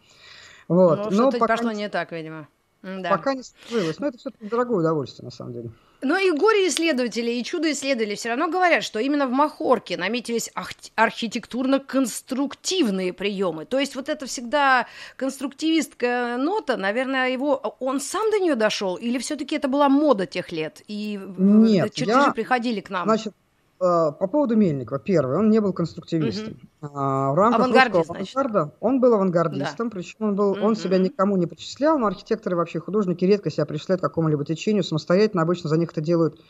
Вот. 0.68 1.10
Ну, 1.10 1.24
Но 1.24 1.32
пока 1.32 1.56
пошло 1.56 1.72
не 1.72 1.88
так, 1.88 2.12
видимо. 2.12 2.48
Да. 2.82 3.10
Пока 3.10 3.34
не 3.34 3.42
сложилось. 3.42 3.98
Но 3.98 4.06
это 4.06 4.18
все-таки 4.18 4.48
дорогое 4.48 4.78
удовольствие, 4.78 5.24
на 5.24 5.32
самом 5.32 5.52
деле. 5.52 5.70
Но 6.00 6.16
и 6.16 6.30
горе-исследователи, 6.30 7.32
и 7.32 7.42
чудо-исследователи 7.42 8.14
все 8.14 8.28
равно 8.28 8.46
говорят, 8.48 8.84
что 8.84 9.00
именно 9.00 9.26
в 9.26 9.32
Махорке 9.32 9.96
наметились 9.96 10.48
архитектурно-конструктивные 10.94 13.12
приемы. 13.12 13.64
То 13.64 13.80
есть 13.80 13.96
вот 13.96 14.08
это 14.08 14.26
всегда 14.26 14.86
конструктивистская 15.16 16.36
нота, 16.36 16.76
наверное, 16.76 17.30
его 17.30 17.56
он 17.80 18.00
сам 18.00 18.30
до 18.30 18.38
нее 18.38 18.54
дошел, 18.54 18.94
или 18.94 19.18
все-таки 19.18 19.56
это 19.56 19.66
была 19.66 19.88
мода 19.88 20.26
тех 20.26 20.52
лет, 20.52 20.82
и 20.86 21.18
Нет, 21.36 21.92
чертежи 21.94 22.26
я, 22.26 22.32
приходили 22.32 22.80
к 22.80 22.90
нам? 22.90 23.08
Значит, 23.08 23.34
по 23.78 24.26
поводу 24.26 24.56
Мельникова. 24.56 24.98
Первый, 24.98 25.38
он 25.38 25.50
не 25.50 25.60
был 25.60 25.72
конструктивистом. 25.72 26.58
Угу. 26.80 26.90
А, 26.94 27.32
в 27.32 27.34
рамках 27.36 27.66
русского 27.66 28.00
авангарда 28.00 28.74
он 28.80 29.00
был 29.00 29.14
авангардистом, 29.14 29.88
да. 29.88 29.94
причем 29.94 30.16
он, 30.20 30.34
был, 30.34 30.50
угу. 30.52 30.60
он 30.60 30.76
себя 30.76 30.98
никому 30.98 31.36
не 31.36 31.46
причислял, 31.46 31.98
но 31.98 32.06
архитекторы 32.06 32.56
вообще 32.56 32.80
художники 32.80 33.24
редко 33.24 33.50
себя 33.50 33.66
причисляют 33.66 34.00
к 34.00 34.04
какому-либо 34.04 34.44
течению 34.44 34.84
самостоятельно, 34.84 35.42
обычно 35.42 35.68
за 35.68 35.76
них 35.76 35.90
это 35.92 36.00
делают 36.00 36.40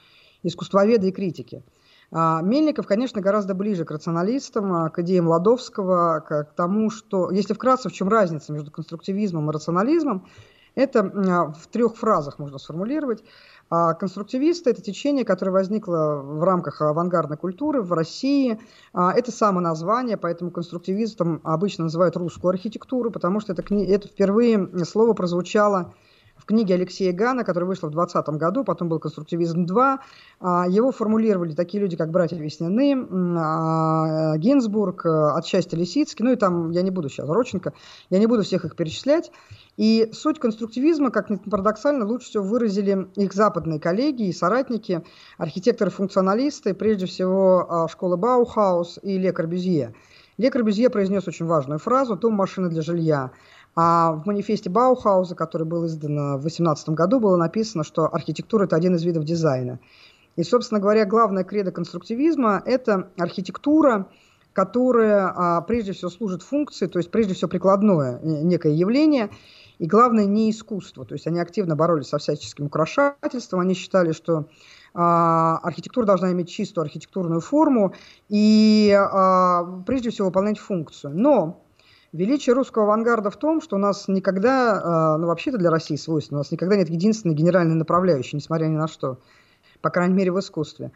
искусствоведы 0.42 1.08
и 1.08 1.12
критики. 1.12 1.62
А, 2.10 2.40
Мельников, 2.40 2.86
конечно, 2.86 3.20
гораздо 3.20 3.54
ближе 3.54 3.84
к 3.84 3.90
рационалистам, 3.90 4.72
а, 4.72 4.90
к 4.90 4.98
идеям 5.00 5.28
Ладовского, 5.28 6.20
к, 6.20 6.44
к 6.44 6.54
тому, 6.54 6.90
что, 6.90 7.30
если 7.30 7.52
вкратце, 7.52 7.90
в 7.90 7.92
чем 7.92 8.08
разница 8.08 8.52
между 8.52 8.70
конструктивизмом 8.70 9.50
и 9.50 9.52
рационализмом, 9.52 10.26
это 10.74 11.02
в 11.02 11.66
трех 11.72 11.96
фразах 11.96 12.38
можно 12.38 12.58
сформулировать. 12.58 13.24
А 13.70 13.92
конструктивисты– 13.94 14.70
это 14.72 14.80
течение, 14.80 15.24
которое 15.24 15.50
возникло 15.50 16.22
в 16.22 16.42
рамках 16.42 16.80
авангардной 16.80 17.36
культуры 17.36 17.82
в 17.82 17.92
России. 17.92 18.58
А, 18.94 19.12
это 19.12 19.30
само 19.30 19.60
название, 19.60 20.16
поэтому 20.16 20.50
конструктивистом 20.50 21.40
обычно 21.44 21.84
называют 21.84 22.16
русскую 22.16 22.50
архитектуру, 22.50 23.10
потому 23.10 23.40
что 23.40 23.52
это, 23.52 23.62
это 23.74 24.08
впервые 24.08 24.84
слово 24.84 25.12
прозвучало 25.12 25.94
книге 26.48 26.74
Алексея 26.74 27.12
Гана, 27.12 27.44
которая 27.44 27.68
вышла 27.68 27.88
в 27.88 27.92
2020 27.92 28.40
году, 28.40 28.64
потом 28.64 28.88
был 28.88 28.98
«Конструктивизм-2». 28.98 29.98
А, 30.40 30.66
его 30.68 30.90
формулировали 30.90 31.52
такие 31.52 31.80
люди, 31.80 31.96
как 31.96 32.10
братья 32.10 32.36
Весняны, 32.36 32.94
Гинзбург, 34.38 35.04
отчасти 35.06 35.74
Лисицкий, 35.74 36.24
ну 36.24 36.32
и 36.32 36.36
там, 36.36 36.70
я 36.70 36.82
не 36.82 36.90
буду 36.90 37.08
сейчас, 37.08 37.28
Роченко, 37.28 37.74
я 38.10 38.18
не 38.18 38.26
буду 38.26 38.42
всех 38.42 38.64
их 38.64 38.76
перечислять. 38.76 39.30
И 39.76 40.10
суть 40.12 40.40
конструктивизма, 40.40 41.10
как 41.10 41.30
ни 41.30 41.36
парадоксально, 41.36 42.04
лучше 42.04 42.28
всего 42.30 42.44
выразили 42.44 43.08
их 43.14 43.32
западные 43.34 43.78
коллеги 43.78 44.24
и 44.24 44.32
соратники, 44.32 45.04
архитекторы-функционалисты, 45.36 46.74
прежде 46.74 47.06
всего 47.06 47.66
а, 47.68 47.88
школы 47.88 48.16
Баухаус 48.16 48.98
и 49.02 49.18
Ле 49.18 49.32
Корбюзье. 49.32 49.94
Ле 50.38 50.52
Корбюзье 50.52 50.88
произнес 50.88 51.26
очень 51.26 51.46
важную 51.46 51.80
фразу 51.80 52.16
«дом 52.16 52.34
машины 52.34 52.70
для 52.70 52.80
жилья». 52.80 53.32
А 53.80 54.10
в 54.10 54.26
манифесте 54.26 54.68
Баухауза, 54.68 55.36
который 55.36 55.64
был 55.64 55.86
издан 55.86 56.36
в 56.38 56.42
18 56.42 56.88
году, 56.88 57.20
было 57.20 57.36
написано, 57.36 57.84
что 57.84 58.12
архитектура– 58.12 58.64
это 58.64 58.74
один 58.74 58.96
из 58.96 59.04
видов 59.04 59.22
дизайна. 59.22 59.78
И, 60.34 60.42
собственно 60.42 60.80
говоря, 60.80 61.06
главная 61.06 61.44
кредо 61.44 61.70
конструктивизма– 61.70 62.60
это 62.66 63.08
архитектура, 63.16 64.08
которая 64.52 65.32
а, 65.32 65.60
прежде 65.60 65.92
всего 65.92 66.10
служит 66.10 66.42
функции, 66.42 66.88
то 66.88 66.98
есть 66.98 67.12
прежде 67.12 67.34
всего 67.34 67.48
прикладное 67.48 68.18
некое 68.20 68.72
явление, 68.72 69.30
и 69.78 69.86
главное 69.86 70.24
не 70.24 70.50
искусство. 70.50 71.04
То 71.04 71.14
есть 71.14 71.28
они 71.28 71.38
активно 71.38 71.76
боролись 71.76 72.08
со 72.08 72.18
всяческим 72.18 72.66
украшательством, 72.66 73.60
они 73.60 73.74
считали, 73.74 74.10
что 74.10 74.46
а, 74.92 75.58
архитектура 75.58 76.04
должна 76.04 76.32
иметь 76.32 76.48
чистую 76.48 76.82
архитектурную 76.82 77.40
форму 77.40 77.94
и 78.28 78.92
а, 78.92 79.62
прежде 79.86 80.10
всего 80.10 80.26
выполнять 80.26 80.58
функцию. 80.58 81.12
Но 81.16 81.62
Величие 82.12 82.54
русского 82.54 82.84
авангарда 82.84 83.30
в 83.30 83.36
том, 83.36 83.60
что 83.60 83.76
у 83.76 83.78
нас 83.78 84.08
никогда, 84.08 84.80
а, 84.82 85.18
ну 85.18 85.26
вообще-то 85.26 85.58
для 85.58 85.70
России 85.70 85.96
свойственно, 85.96 86.38
у 86.38 86.40
нас 86.40 86.50
никогда 86.50 86.76
нет 86.76 86.88
единственной 86.88 87.34
генеральной 87.34 87.74
направляющей, 87.74 88.36
несмотря 88.36 88.66
ни 88.66 88.76
на 88.76 88.88
что, 88.88 89.18
по 89.82 89.90
крайней 89.90 90.14
мере 90.14 90.32
в 90.32 90.38
искусстве. 90.38 90.90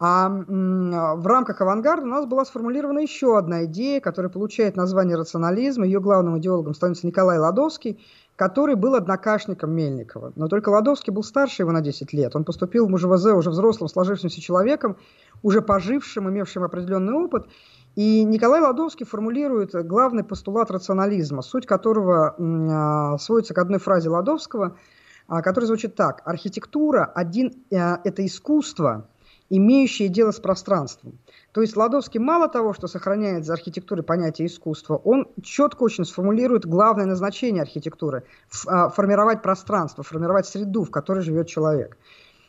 А 0.00 0.28
в 0.28 1.26
рамках 1.26 1.60
авангарда 1.60 2.04
у 2.04 2.10
нас 2.10 2.26
была 2.26 2.44
сформулирована 2.44 2.98
еще 2.98 3.38
одна 3.38 3.64
идея, 3.64 4.00
которая 4.00 4.30
получает 4.30 4.76
название 4.76 5.16
рационализм. 5.16 5.84
Ее 5.84 6.00
главным 6.00 6.38
идеологом 6.38 6.74
становится 6.74 7.06
Николай 7.06 7.38
Ладовский, 7.38 8.04
который 8.34 8.74
был 8.74 8.96
однокашником 8.96 9.70
Мельникова. 9.70 10.32
Но 10.34 10.48
только 10.48 10.70
Ладовский 10.70 11.12
был 11.12 11.22
старше 11.22 11.62
его 11.62 11.70
на 11.70 11.80
10 11.80 12.12
лет. 12.12 12.34
Он 12.34 12.44
поступил 12.44 12.86
в 12.86 12.90
МУЖВЗ 12.90 13.26
уже 13.26 13.50
взрослым, 13.50 13.88
сложившимся 13.88 14.40
человеком, 14.40 14.96
уже 15.42 15.62
пожившим, 15.62 16.28
имевшим 16.28 16.64
определенный 16.64 17.14
опыт. 17.14 17.46
И 17.96 18.24
Николай 18.24 18.60
Ладовский 18.60 19.06
формулирует 19.06 19.72
главный 19.86 20.24
постулат 20.24 20.70
рационализма, 20.70 21.42
суть 21.42 21.66
которого 21.66 22.34
а, 22.36 23.18
сводится 23.18 23.54
к 23.54 23.58
одной 23.58 23.78
фразе 23.78 24.08
Ладовского, 24.08 24.76
а, 25.28 25.42
которая 25.42 25.68
звучит 25.68 25.94
так. 25.94 26.22
Архитектура 26.24 27.04
один, 27.14 27.52
а, 27.72 28.00
это 28.02 28.26
искусство, 28.26 29.08
имеющие 29.48 30.08
дело 30.08 30.32
с 30.32 30.40
пространством. 30.40 31.18
То 31.52 31.60
есть 31.60 31.76
Ладовский 31.76 32.18
мало 32.18 32.48
того, 32.48 32.72
что 32.72 32.88
сохраняет 32.88 33.44
за 33.44 33.52
архитектурой 33.52 34.02
понятие 34.02 34.48
искусства, 34.48 34.96
он 34.96 35.28
четко 35.42 35.84
очень 35.84 36.04
сформулирует 36.04 36.66
главное 36.66 37.06
назначение 37.06 37.62
архитектуры– 37.62 38.24
а, 38.66 38.88
формировать 38.88 39.40
пространство, 39.40 40.02
формировать 40.02 40.46
среду, 40.46 40.82
в 40.82 40.90
которой 40.90 41.22
живет 41.22 41.46
человек. 41.46 41.96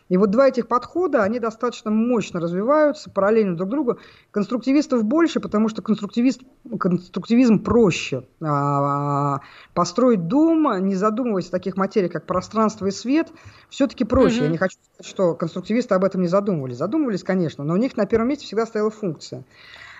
И 0.07 0.17
вот 0.17 0.29
два 0.29 0.47
этих 0.47 0.67
подхода, 0.67 1.23
они 1.23 1.39
достаточно 1.39 1.89
мощно 1.89 2.39
развиваются, 2.39 3.09
параллельно 3.09 3.57
друг 3.57 3.69
другу. 3.69 3.99
Конструктивистов 4.29 5.03
больше, 5.03 5.39
потому 5.39 5.67
что 5.67 5.81
конструктивист, 5.81 6.41
конструктивизм 6.79 7.59
проще. 7.59 8.27
А, 8.39 9.39
построить 9.73 10.27
дом, 10.27 10.85
не 10.85 10.93
задумываясь 10.93 11.47
о 11.47 11.51
таких 11.51 11.75
материях, 11.75 12.11
как 12.11 12.27
пространство 12.27 12.85
и 12.85 12.91
свет, 12.91 13.31
все-таки 13.69 14.03
проще. 14.03 14.37
Угу. 14.37 14.43
Я 14.45 14.51
не 14.51 14.57
хочу 14.57 14.77
сказать, 14.83 15.11
что 15.11 15.33
конструктивисты 15.33 15.95
об 15.95 16.03
этом 16.03 16.21
не 16.21 16.27
задумывались. 16.27 16.77
Задумывались, 16.77 17.23
конечно, 17.23 17.63
но 17.63 17.73
у 17.73 17.77
них 17.77 17.97
на 17.97 18.05
первом 18.05 18.27
месте 18.27 18.45
всегда 18.45 18.67
стояла 18.67 18.91
функция. 18.91 19.43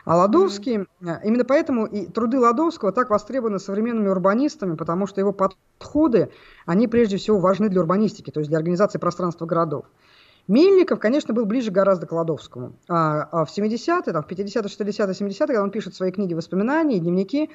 А 0.05 0.15
Ладовский, 0.15 0.85
mm-hmm. 1.01 1.19
именно 1.23 1.45
поэтому 1.45 1.87
и 1.87 2.05
труды 2.05 2.39
Ладовского 2.39 2.91
так 2.91 3.09
востребованы 3.09 3.57
современными 3.57 4.07
урбанистами, 4.07 4.75
потому 4.75 5.07
что 5.07 5.19
его 5.19 5.33
подходы, 5.33 6.29
они 6.67 6.87
прежде 6.87 7.17
всего 7.17 7.39
важны 7.39 7.69
для 7.69 7.81
урбанистики, 7.81 8.29
то 8.29 8.39
есть 8.39 8.49
для 8.49 8.59
организации 8.59 8.99
пространства 8.99 9.47
городов. 9.47 9.85
Мельников, 10.47 10.99
конечно, 10.99 11.33
был 11.33 11.45
ближе 11.45 11.71
гораздо 11.71 12.05
к 12.05 12.11
Ладовскому. 12.11 12.73
А, 12.87 13.27
а 13.31 13.45
в 13.45 13.49
70-е, 13.49 14.13
там, 14.13 14.23
в 14.23 14.27
50-е, 14.27 14.61
60-е, 14.61 15.27
70-е, 15.27 15.37
когда 15.37 15.63
он 15.63 15.71
пишет 15.71 15.95
свои 15.95 16.11
книги 16.11 16.35
воспоминаний, 16.35 16.99
дневники, 16.99 17.49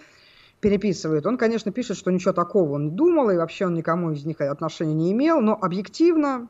переписывает, 0.59 1.25
он, 1.27 1.39
конечно, 1.39 1.71
пишет, 1.71 1.97
что 1.97 2.11
ничего 2.11 2.33
такого 2.33 2.73
он 2.73 2.87
не 2.87 2.91
думал, 2.91 3.31
и 3.31 3.37
вообще 3.37 3.67
он 3.67 3.75
никому 3.75 4.11
из 4.11 4.25
них 4.25 4.41
отношения 4.41 4.95
не 4.95 5.13
имел, 5.13 5.41
но 5.41 5.55
объективно 5.55 6.49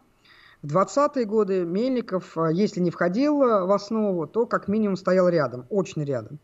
в 0.63 0.77
20-е 0.77 1.25
годы 1.25 1.65
Мельников, 1.65 2.37
э, 2.37 2.51
если 2.53 2.81
не 2.81 2.91
входил 2.91 3.43
э, 3.43 3.65
в 3.65 3.73
основу, 3.73 4.27
то 4.27 4.47
как 4.47 4.69
минимум 4.69 4.97
стоял 4.97 5.29
рядом, 5.29 5.67
очень 5.71 6.05
рядом. 6.05 6.39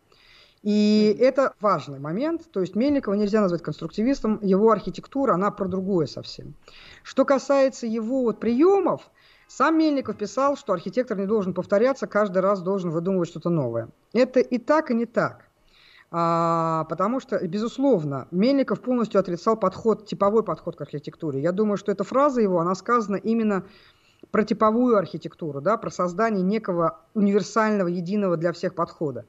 И 0.63 1.17
это 1.21 1.55
важный 1.61 2.01
момент. 2.01 2.51
То 2.51 2.61
есть 2.61 2.75
Мельникова 2.75 3.15
нельзя 3.15 3.41
назвать 3.41 3.63
конструктивистом. 3.63 4.41
Его 4.43 4.71
архитектура, 4.71 5.35
она 5.35 5.51
про 5.51 5.69
другое 5.69 6.07
совсем. 6.07 6.55
Что 7.03 7.25
касается 7.25 7.87
его 7.87 8.23
вот 8.23 8.41
приемов, 8.41 9.03
сам 9.47 9.79
Мельников 9.79 10.17
писал, 10.17 10.57
что 10.57 10.73
архитектор 10.73 11.17
не 11.17 11.27
должен 11.27 11.55
повторяться, 11.55 12.07
каждый 12.07 12.39
раз 12.39 12.63
должен 12.63 12.91
выдумывать 12.91 13.29
что-то 13.29 13.51
новое. 13.51 13.91
Это 14.13 14.41
и 14.41 14.59
так, 14.59 14.91
и 14.91 14.95
не 14.95 15.07
так. 15.07 15.45
А, 16.11 16.85
потому 16.89 17.21
что, 17.21 17.39
безусловно, 17.47 18.27
Мельников 18.31 18.81
полностью 18.81 19.21
отрицал 19.21 19.57
подход, 19.57 20.07
типовой 20.07 20.43
подход 20.43 20.77
к 20.77 20.81
архитектуре. 20.81 21.41
Я 21.41 21.53
думаю, 21.53 21.77
что 21.77 21.93
эта 21.93 22.05
фраза 22.05 22.41
его, 22.41 22.59
она 22.59 22.75
сказана 22.75 23.17
именно 23.17 23.67
про 24.31 24.45
типовую 24.45 24.97
архитектуру, 24.97 25.61
да, 25.61 25.77
про 25.77 25.91
создание 25.91 26.43
некого 26.43 27.01
универсального, 27.15 27.89
единого 27.89 28.37
для 28.37 28.53
всех 28.53 28.75
подхода. 28.75 29.25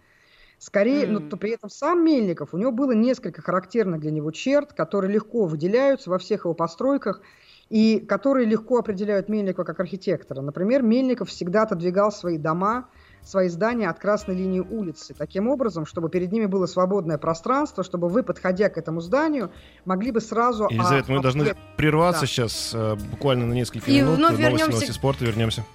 Скорее, 0.60 1.06
mm. 1.06 1.08
но 1.10 1.20
то 1.30 1.38
при 1.38 1.52
этом 1.52 1.70
сам 1.70 2.04
Мельников, 2.04 2.54
у 2.54 2.58
него 2.58 2.72
было 2.72 2.92
несколько 2.92 3.42
характерных 3.42 4.02
для 4.02 4.12
него 4.12 4.32
черт, 4.32 4.74
которые 4.74 5.14
легко 5.14 5.46
выделяются 5.46 6.10
во 6.10 6.18
всех 6.18 6.46
его 6.46 6.56
постройках 6.56 7.22
и 7.70 8.00
которые 8.00 8.48
легко 8.48 8.80
определяют 8.80 9.30
Мельникова 9.30 9.66
как 9.66 9.80
архитектора. 9.80 10.42
Например, 10.42 10.82
Мельников 10.82 11.30
всегда 11.30 11.64
отодвигал 11.64 12.12
свои 12.12 12.38
дома 12.38 12.90
свои 13.28 13.50
здания 13.50 13.90
от 13.90 14.00
красной 14.00 14.36
линии 14.36 14.62
улицы, 14.62 15.14
таким 15.18 15.48
образом, 15.48 15.86
чтобы 15.86 16.10
перед 16.10 16.32
ними 16.32 16.46
было 16.46 16.66
свободное 16.66 17.18
пространство, 17.18 17.84
чтобы 17.84 18.10
вы, 18.10 18.24
подходя 18.24 18.70
к 18.70 18.78
этому 18.78 19.02
зданию, 19.02 19.52
могли 19.86 20.12
бы 20.12 20.22
сразу... 20.22 20.68
Елизавета, 20.70 21.12
а, 21.12 21.16
мы 21.16 21.22
должны 21.22 21.56
прерваться 21.76 22.22
да. 22.22 22.28
сейчас 22.28 22.72
э, 22.74 22.96
буквально 23.12 23.46
на 23.46 23.54
несколько 23.54 23.92
И 23.92 24.02
минут. 24.02 24.18
Вновь 24.18 24.32
новости, 24.32 24.42
вернемся... 24.42 24.72
новости 24.72 24.92
спорта, 24.92 25.26
вернемся. 25.26 25.66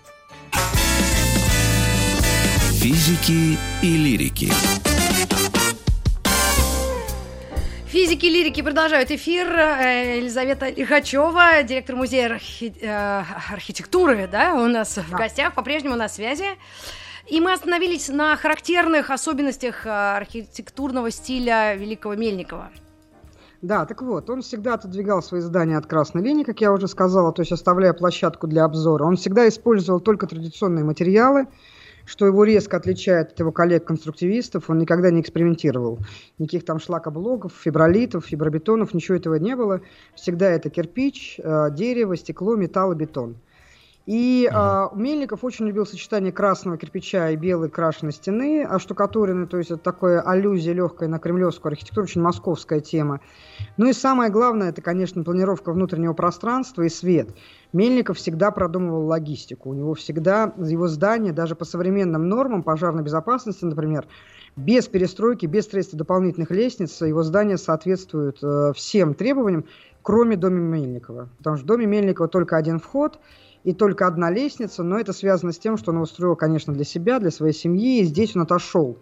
Физики 2.73 3.59
и 3.83 3.97
лирики. 3.97 4.51
Физики 7.87 8.25
и 8.25 8.31
лирики 8.31 8.63
продолжают 8.63 9.11
эфир. 9.11 9.47
Э, 9.47 10.17
Елизавета 10.17 10.71
Лихачева, 10.71 11.63
директор 11.63 11.95
музея 11.95 12.27
архи... 12.27 12.75
Э, 12.81 13.23
архитектуры, 13.53 14.27
да, 14.27 14.55
у 14.55 14.67
нас 14.67 14.95
да. 14.95 15.03
в 15.03 15.11
гостях, 15.11 15.53
по-прежнему 15.53 15.97
на 15.97 16.09
связи. 16.09 16.47
И 17.29 17.41
мы 17.41 17.53
остановились 17.53 18.09
на 18.09 18.37
характерных 18.37 19.11
особенностях 19.11 19.87
э, 19.87 19.91
архитектурного 19.91 21.11
стиля 21.11 21.75
Великого 21.75 22.15
Мельникова. 22.15 22.71
Да, 23.63 23.87
так 23.87 24.03
вот, 24.03 24.29
он 24.29 24.43
всегда 24.43 24.75
отодвигал 24.75 25.23
свои 25.23 25.41
здания 25.41 25.77
от 25.77 25.87
красной 25.87 26.23
линии, 26.23 26.43
как 26.43 26.61
я 26.61 26.73
уже 26.73 26.89
сказала, 26.89 27.33
то 27.33 27.43
есть 27.43 27.53
оставляя 27.53 27.93
площадку 27.93 28.49
для 28.49 28.65
обзора. 28.65 29.05
Он 29.05 29.17
всегда 29.17 29.49
использовал 29.49 30.01
только 30.01 30.27
традиционные 30.27 30.85
материалы, 30.85 31.47
что 32.05 32.27
его 32.27 32.43
резко 32.43 32.77
отличает 32.77 33.31
от 33.33 33.39
его 33.39 33.53
коллег-конструктивистов. 33.53 34.69
Он 34.69 34.79
никогда 34.79 35.13
не 35.13 35.21
экспериментировал. 35.21 36.01
Никаких 36.39 36.65
там 36.65 36.81
шлакоблоков, 36.81 37.53
фибролитов, 37.53 38.27
фибробетонов, 38.27 38.95
ничего 38.95 39.17
этого 39.17 39.37
не 39.37 39.55
было. 39.55 39.81
Всегда 40.17 40.51
это 40.51 40.69
кирпич, 40.69 41.39
э, 41.39 41.69
дерево, 41.71 42.17
стекло, 42.17 42.57
металл 42.57 42.91
и 42.93 42.97
бетон. 42.97 43.37
И 44.05 44.49
uh-huh. 44.51 44.55
а, 44.55 44.91
Мельников 44.95 45.45
очень 45.45 45.67
любил 45.67 45.87
сочетание 45.87 46.33
красного 46.33 46.77
кирпича 46.77 47.31
и 47.31 47.37
белой 47.37 47.71
крашеной 47.71 48.13
стены, 48.13 48.67
а 48.69 48.81
штукатурины, 48.81 49.47
то 49.47 49.59
есть 49.59 49.71
это 49.71 49.81
такое 49.81 50.21
аллюзия 50.21 50.73
легкая 50.73 51.09
на 51.09 51.21
кремлевскую 51.21 51.71
архитектуру, 51.71 52.05
очень 52.05 52.21
московская 52.21 52.81
тема. 52.81 53.21
Ну 53.77 53.89
и 53.89 53.93
самое 53.93 54.31
главное, 54.31 54.71
это, 54.71 54.83
конечно, 54.83 55.23
планировка 55.23 55.73
внутреннего 55.73 56.15
пространства 56.15 56.83
и 56.83 56.89
свет. 56.89 57.29
Мельников 57.73 58.19
всегда 58.19 58.51
продумывал 58.51 59.07
логистику. 59.07 59.71
У 59.71 59.75
него 59.75 59.95
всегда 59.95 60.53
его 60.59 60.89
здание, 60.89 61.33
даже 61.33 61.55
по 61.55 61.65
современным 61.65 62.29
нормам 62.29 62.65
пожарной 62.65 63.05
безопасности, 63.05 63.65
например, 63.65 64.07
без 64.57 64.89
перестройки, 64.89 65.47
без 65.47 65.65
строительства 65.65 65.99
дополнительных 65.99 66.51
лестниц, 66.51 67.01
его 67.03 67.23
здание 67.23 67.57
соответствует 67.57 68.39
э, 68.43 68.73
всем 68.75 69.15
требованиям, 69.15 69.65
кроме 70.03 70.37
дома 70.37 70.59
Мельникова. 70.59 71.29
Потому 71.39 71.57
что 71.57 71.65
в 71.65 71.69
доме 71.69 71.87
Мельникова 71.87 72.27
только 72.27 72.57
один 72.57 72.81
вход– 72.81 73.21
и 73.65 73.73
только 73.73 74.07
одна 74.07 74.31
лестница, 74.31 74.83
но 74.83 74.99
это 74.99 75.13
связано 75.13 75.53
с 75.53 75.59
тем, 75.59 75.77
что 75.77 75.93
он 75.93 75.99
устроил, 75.99 76.37
конечно, 76.37 76.73
для 76.73 76.85
себя, 76.85 77.19
для 77.21 77.31
своей 77.31 77.53
семьи, 77.53 78.01
и 78.01 78.05
здесь 78.05 78.35
он 78.35 78.43
отошел 78.43 78.99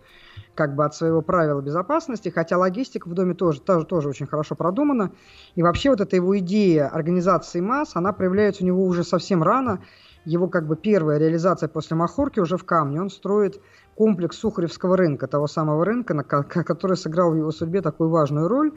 как 0.54 0.74
бы 0.74 0.84
от 0.84 0.94
своего 0.94 1.22
правила 1.22 1.60
безопасности, 1.60 2.28
хотя 2.28 2.58
логистика 2.58 3.08
в 3.08 3.14
доме 3.14 3.34
тоже, 3.34 3.60
тоже, 3.60 3.86
тоже 3.86 4.08
очень 4.08 4.26
хорошо 4.26 4.54
продумана. 4.54 5.12
И 5.54 5.62
вообще 5.62 5.90
вот 5.90 6.00
эта 6.00 6.16
его 6.16 6.38
идея 6.38 6.88
организации 6.88 7.60
масс, 7.60 7.92
она 7.94 8.12
проявляется 8.12 8.62
у 8.62 8.66
него 8.66 8.84
уже 8.84 9.04
совсем 9.04 9.42
рано. 9.42 9.80
Его 10.26 10.48
как 10.48 10.66
бы 10.66 10.76
первая 10.76 11.18
реализация 11.18 11.68
после 11.68 11.96
Махорки 11.96 12.40
уже 12.40 12.58
в 12.58 12.64
камне. 12.64 13.00
Он 13.00 13.08
строит 13.08 13.60
комплекс 13.94 14.36
Сухаревского 14.36 14.96
рынка, 14.96 15.28
того 15.28 15.46
самого 15.46 15.84
рынка, 15.84 16.22
который 16.24 16.96
сыграл 16.96 17.30
в 17.30 17.36
его 17.36 17.50
судьбе 17.52 17.80
такую 17.80 18.10
важную 18.10 18.48
роль. 18.48 18.72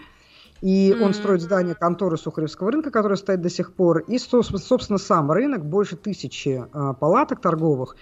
И 0.64 0.92
mm-hmm. 0.92 1.04
он 1.04 1.14
строит 1.14 1.42
здание 1.42 1.76
конторы 1.76 2.16
Сухаревского 2.16 2.72
рынка, 2.72 2.90
которое 2.90 3.18
стоит 3.18 3.42
до 3.42 3.50
сих 3.50 3.74
пор. 3.74 4.00
И, 4.08 4.18
собственно, 4.18 4.98
сам 4.98 5.30
рынок, 5.30 5.66
больше 5.66 5.98
тысячи 5.98 6.64
э, 6.64 6.94
палаток 6.98 7.42
торговых. 7.42 7.98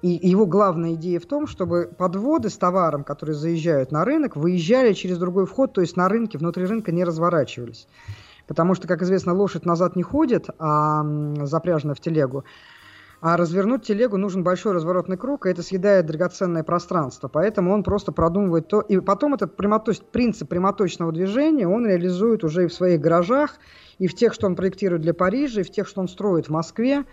И 0.00 0.20
его 0.22 0.46
главная 0.46 0.94
идея 0.94 1.18
в 1.18 1.26
том, 1.26 1.48
чтобы 1.48 1.90
подводы 1.98 2.50
с 2.50 2.56
товаром, 2.56 3.02
которые 3.02 3.34
заезжают 3.34 3.90
на 3.90 4.04
рынок, 4.04 4.36
выезжали 4.36 4.92
через 4.92 5.18
другой 5.18 5.46
вход, 5.46 5.72
то 5.72 5.80
есть 5.80 5.96
на 5.96 6.08
рынке, 6.08 6.38
внутри 6.38 6.66
рынка 6.66 6.92
не 6.92 7.02
разворачивались. 7.02 7.88
Потому 8.46 8.76
что, 8.76 8.86
как 8.86 9.02
известно, 9.02 9.34
лошадь 9.34 9.64
назад 9.64 9.96
не 9.96 10.04
ходит, 10.04 10.46
а 10.60 11.04
запряжена 11.44 11.94
в 11.94 12.00
телегу. 12.00 12.44
А 13.26 13.38
развернуть 13.38 13.84
телегу 13.84 14.18
нужен 14.18 14.44
большой 14.44 14.72
разворотный 14.72 15.16
круг, 15.16 15.46
и 15.46 15.48
это 15.48 15.62
съедает 15.62 16.04
драгоценное 16.04 16.62
пространство. 16.62 17.28
Поэтому 17.28 17.72
он 17.72 17.82
просто 17.82 18.12
продумывает 18.12 18.68
то. 18.68 18.82
И 18.82 19.00
потом 19.00 19.32
этот 19.32 19.56
прямоточ... 19.56 20.00
принцип 20.12 20.50
прямоточного 20.50 21.10
движения 21.10 21.66
он 21.66 21.86
реализует 21.86 22.44
уже 22.44 22.64
и 22.64 22.66
в 22.66 22.74
своих 22.74 23.00
гаражах, 23.00 23.52
и 23.98 24.08
в 24.08 24.14
тех, 24.14 24.34
что 24.34 24.46
он 24.46 24.56
проектирует 24.56 25.00
для 25.00 25.14
Парижа, 25.14 25.62
и 25.62 25.64
в 25.64 25.70
тех, 25.70 25.88
что 25.88 26.02
он 26.02 26.08
строит 26.08 26.48
в 26.48 26.50
Москве. 26.50 27.06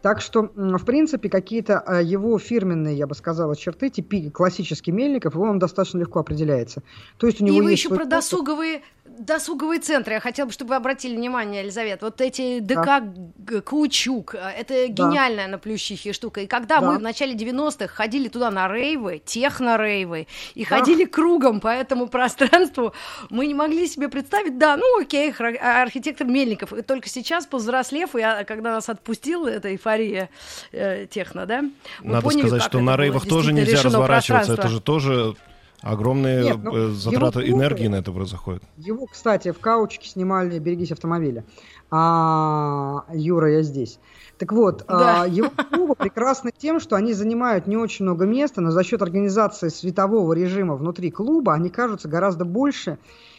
Так 0.00 0.20
что, 0.20 0.48
в 0.54 0.84
принципе, 0.84 1.28
какие-то 1.28 1.80
а, 1.80 2.00
его 2.00 2.38
фирменные, 2.38 2.96
я 2.96 3.08
бы 3.08 3.16
сказала, 3.16 3.56
черты, 3.56 3.90
типи 3.90 4.30
классический 4.30 4.92
Мельников, 4.92 5.34
его 5.34 5.42
он 5.42 5.58
достаточно 5.58 5.98
легко 5.98 6.20
определяется. 6.20 6.84
То 7.16 7.26
есть 7.26 7.40
у 7.40 7.44
него 7.44 7.68
и 7.68 7.72
есть 7.72 7.82
еще 7.82 7.92
про 7.92 8.04
досуговые 8.04 8.82
досуговые 9.18 9.80
центры. 9.80 10.14
Я 10.14 10.20
хотела 10.20 10.46
бы, 10.46 10.52
чтобы 10.52 10.70
вы 10.70 10.76
обратили 10.76 11.16
внимание, 11.16 11.62
Елизавета. 11.62 12.06
Вот 12.06 12.20
эти 12.20 12.60
ДК 12.60 12.84
да. 12.84 13.60
Каучук, 13.60 14.34
э, 14.34 14.38
это 14.38 14.86
гениальная 14.88 15.46
да. 15.46 15.52
на 15.52 15.58
Плющихе 15.58 16.12
штука. 16.12 16.42
И 16.42 16.46
когда 16.46 16.80
да. 16.80 16.86
мы 16.86 16.98
в 16.98 17.02
начале 17.02 17.34
90-х 17.34 17.88
ходили 17.88 18.28
туда 18.28 18.50
на 18.50 18.68
рейвы, 18.68 19.20
техно-рейвы, 19.24 20.26
и 20.54 20.64
да. 20.64 20.76
ходили 20.76 21.04
кругом 21.04 21.60
по 21.60 21.68
этому 21.68 22.08
пространству, 22.08 22.92
мы 23.30 23.46
не 23.46 23.54
могли 23.54 23.86
себе 23.86 24.08
представить, 24.08 24.58
да, 24.58 24.76
ну 24.76 25.00
окей, 25.00 25.32
а, 25.38 25.82
архитектор 25.82 26.26
Мельников. 26.26 26.72
И 26.72 26.82
только 26.82 27.08
сейчас, 27.08 27.46
повзрослев, 27.46 28.14
я, 28.14 28.44
когда 28.44 28.72
нас 28.72 28.88
отпустила 28.88 29.48
эта 29.48 29.72
эйфория 29.72 30.30
э, 30.72 31.06
техно, 31.06 31.46
да, 31.46 31.64
Надо 32.02 32.22
поняли, 32.22 32.46
сказать, 32.46 32.62
что 32.62 32.80
на 32.80 32.96
рейвах 32.96 33.26
тоже 33.26 33.52
нельзя 33.52 33.82
разворачиваться. 33.82 34.54
Это 34.54 34.68
же 34.68 34.80
тоже 34.80 35.34
Огромные 35.82 36.42
Нет, 36.42 36.58
ну, 36.62 36.74
э, 36.74 36.90
затраты 36.90 37.42
его, 37.42 37.58
энергии 37.58 37.86
на 37.86 37.96
это 37.96 38.10
происходят. 38.10 38.62
Его, 38.78 39.06
кстати, 39.06 39.52
в 39.52 39.60
каучке 39.60 40.08
снимали 40.08 40.58
«Берегись 40.58 40.90
автомобиля». 40.90 41.44
А, 41.90 43.04
Юра, 43.12 43.52
я 43.52 43.62
здесь. 43.62 44.00
Так 44.38 44.52
вот, 44.52 44.84
да. 44.88 45.22
а, 45.22 45.26
его 45.28 45.50
клубы 45.72 45.94
прекрасны 45.94 46.50
тем, 46.56 46.80
что 46.80 46.96
они 46.96 47.12
занимают 47.12 47.68
не 47.68 47.76
очень 47.76 48.04
много 48.04 48.26
места, 48.26 48.60
но 48.60 48.72
за 48.72 48.82
счет 48.82 49.02
организации 49.02 49.68
светового 49.68 50.32
режима 50.32 50.74
внутри 50.74 51.12
клуба 51.12 51.54
они 51.54 51.70
кажутся 51.70 52.08
гораздо 52.08 52.44
больше. 52.44 52.98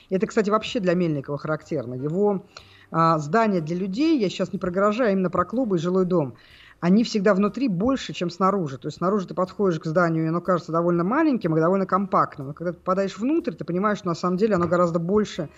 Это, 0.10 0.26
кстати, 0.26 0.50
вообще 0.50 0.80
для 0.80 0.94
Мельникова 0.94 1.38
характерно. 1.38 1.96
Его 1.96 2.46
а, 2.90 3.20
здание 3.20 3.60
для 3.60 3.76
людей, 3.76 4.18
я 4.18 4.30
сейчас 4.30 4.54
не 4.54 4.60
про 4.60 4.72
гаражи, 4.72 5.04
а 5.04 5.12
именно 5.12 5.30
про 5.30 5.44
клубы 5.44 5.76
и 5.76 5.80
жилой 5.80 6.06
дом– 6.06 6.36
они 6.80 7.04
всегда 7.04 7.34
внутри 7.34 7.68
больше, 7.68 8.14
чем 8.14 8.30
снаружи. 8.30 8.78
То 8.78 8.88
есть 8.88 8.98
снаружи 8.98 9.28
ты 9.28 9.34
подходишь 9.34 9.80
к 9.80 9.86
зданию, 9.86 10.26
и 10.26 10.28
оно 10.28 10.42
кажется 10.42 10.72
довольно 10.72 11.04
маленьким 11.04 11.56
и 11.58 11.60
довольно 11.60 11.86
компактным. 11.86 12.48
Но 12.48 12.54
когда 12.54 12.72
ты 12.72 12.78
попадаешь 12.78 13.18
внутрь, 13.18 13.54
ты 13.54 13.66
понимаешь, 13.66 14.00
что 14.00 14.08
на 14.08 14.16
самом 14.16 14.38
деле 14.38 14.56
оно 14.56 14.68
гораздо 14.68 15.00
больше 15.00 15.50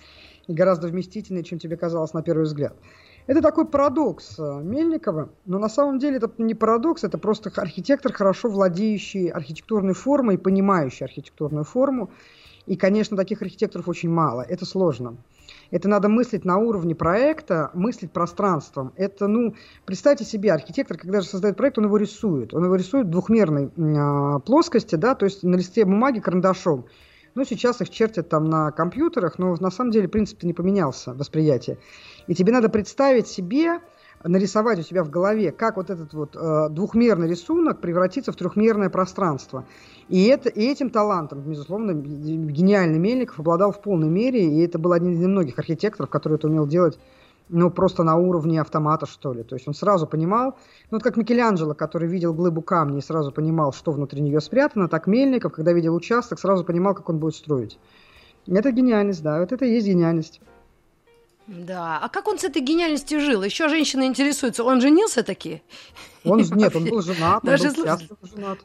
и 0.48 0.54
гораздо 0.54 0.88
вместительнее, 0.88 1.44
чем 1.44 1.60
тебе 1.60 1.78
казалось 1.78 2.14
на 2.14 2.24
первый 2.24 2.44
взгляд. 2.44 2.76
Это 3.28 3.42
такой 3.42 3.68
парадокс 3.68 4.40
э, 4.40 4.62
Мельникова, 4.64 5.30
но 5.46 5.60
на 5.60 5.70
самом 5.70 6.00
деле 6.00 6.18
это 6.18 6.32
не 6.40 6.56
парадокс, 6.56 7.04
это 7.04 7.20
просто 7.20 7.52
архитектор, 7.56 8.12
хорошо 8.12 8.50
владеющий 8.50 9.28
архитектурной 9.28 9.94
формой, 9.94 10.40
понимающий 10.40 11.06
архитектурную 11.06 11.64
форму. 11.64 12.10
И, 12.66 12.76
конечно, 12.76 13.16
таких 13.18 13.42
архитекторов 13.42 13.88
очень 13.88 14.10
мало. 14.10 14.42
Это 14.42 14.66
сложно. 14.66 15.18
Это 15.72 15.88
надо 15.88 16.10
мыслить 16.10 16.46
на 16.46 16.58
уровне 16.58 16.94
проекта, 16.94 17.72
мыслить 17.74 18.12
пространством. 18.12 18.94
Это, 18.98 19.28
ну, 19.28 19.56
представьте 19.86 20.26
себе, 20.26 20.52
архитектор, 20.52 20.98
когда 20.98 21.22
же 21.22 21.28
создает 21.28 21.58
проект, 21.58 21.78
он 21.78 21.86
его 21.86 21.98
рисует. 21.98 22.54
Он 22.54 22.66
его 22.66 22.76
рисует 22.76 23.08
в 23.08 23.10
двухмерной 23.10 23.72
э, 23.76 24.40
плоскости, 24.42 24.96
да, 24.96 25.16
то 25.16 25.26
есть 25.26 25.44
на 25.44 25.56
листе 25.56 25.86
бумаги 25.86 26.20
карандашом. 26.20 26.86
Ну, 27.34 27.46
сейчас 27.46 27.80
их 27.80 27.90
чертят 27.90 28.28
там 28.28 28.46
на 28.46 28.72
компьютерах, 28.72 29.40
но 29.40 29.56
на 29.56 29.72
самом 29.72 29.92
деле 29.92 30.10
принцип 30.10 30.44
не 30.44 30.54
поменялся, 30.54 31.14
восприятие. 31.14 31.78
И 32.28 32.36
тебе 32.36 32.52
надо 32.52 32.68
представить 32.68 33.28
себе, 33.28 33.80
нарисовать 34.24 34.80
у 34.80 34.84
себя 34.84 35.04
в 35.04 35.10
голове, 35.10 35.52
как 35.52 35.78
вот 35.78 35.90
этот 35.90 36.14
вот 36.14 36.36
э, 36.36 36.68
двухмерный 36.70 37.30
рисунок 37.30 37.82
превратится 37.82 38.32
в 38.32 38.36
трехмерное 38.36 38.90
пространство. 38.90 39.66
И, 40.12 40.26
это, 40.26 40.50
и 40.50 40.66
этим 40.66 40.90
талантом, 40.90 41.40
безусловно, 41.40 41.94
гениальный 41.94 43.00
Мельников 43.00 43.40
обладал 43.40 43.72
в 43.72 43.82
полной 43.82 44.10
мере, 44.10 44.46
и 44.46 44.60
это 44.60 44.78
был 44.78 44.92
один 44.92 45.14
из 45.14 45.20
немногих 45.20 45.58
архитекторов, 45.58 46.10
который 46.10 46.36
это 46.36 46.48
умел 46.48 46.68
делать 46.68 47.00
ну, 47.48 47.72
просто 47.72 48.04
на 48.04 48.18
уровне 48.18 48.60
автомата, 48.60 49.06
что 49.06 49.32
ли. 49.32 49.44
То 49.44 49.56
есть 49.56 49.70
он 49.70 49.74
сразу 49.74 50.06
понимал, 50.06 50.58
ну, 50.90 50.98
вот 50.98 51.04
как 51.04 51.16
Микеланджело, 51.16 51.74
который 51.74 52.10
видел 52.10 52.34
глыбу 52.34 52.62
камня 52.62 52.98
и 52.98 53.02
сразу 53.02 53.32
понимал, 53.32 53.72
что 53.72 53.92
внутри 53.92 54.20
нее 54.20 54.42
спрятано, 54.42 54.90
так 54.90 55.08
Мельников, 55.08 55.54
когда 55.54 55.72
видел 55.72 55.96
участок, 55.96 56.42
сразу 56.42 56.66
понимал, 56.66 56.94
как 56.94 57.08
он 57.08 57.18
будет 57.18 57.36
строить. 57.36 57.80
Это 58.48 58.72
гениальность, 58.72 59.24
да, 59.24 59.40
вот 59.40 59.54
это 59.54 59.64
и 59.64 59.72
есть 59.72 59.88
гениальность. 59.88 60.42
Да, 61.48 62.00
а 62.04 62.10
как 62.10 62.28
он 62.28 62.38
с 62.38 62.44
этой 62.44 62.62
гениальностью 62.62 63.22
жил? 63.22 63.44
Еще 63.44 63.70
женщины 63.70 64.08
интересуются, 64.08 64.66
он 64.66 64.82
женился 64.82 65.24
таки? 65.24 65.62
Он, 66.26 66.42
нет, 66.42 66.76
он 66.76 66.84
был 66.84 67.02
женат, 67.02 67.44
он 67.44 67.50
Даже 67.50 67.72
был 67.72 67.86
счастливо 67.86 68.18
женат. 68.24 68.60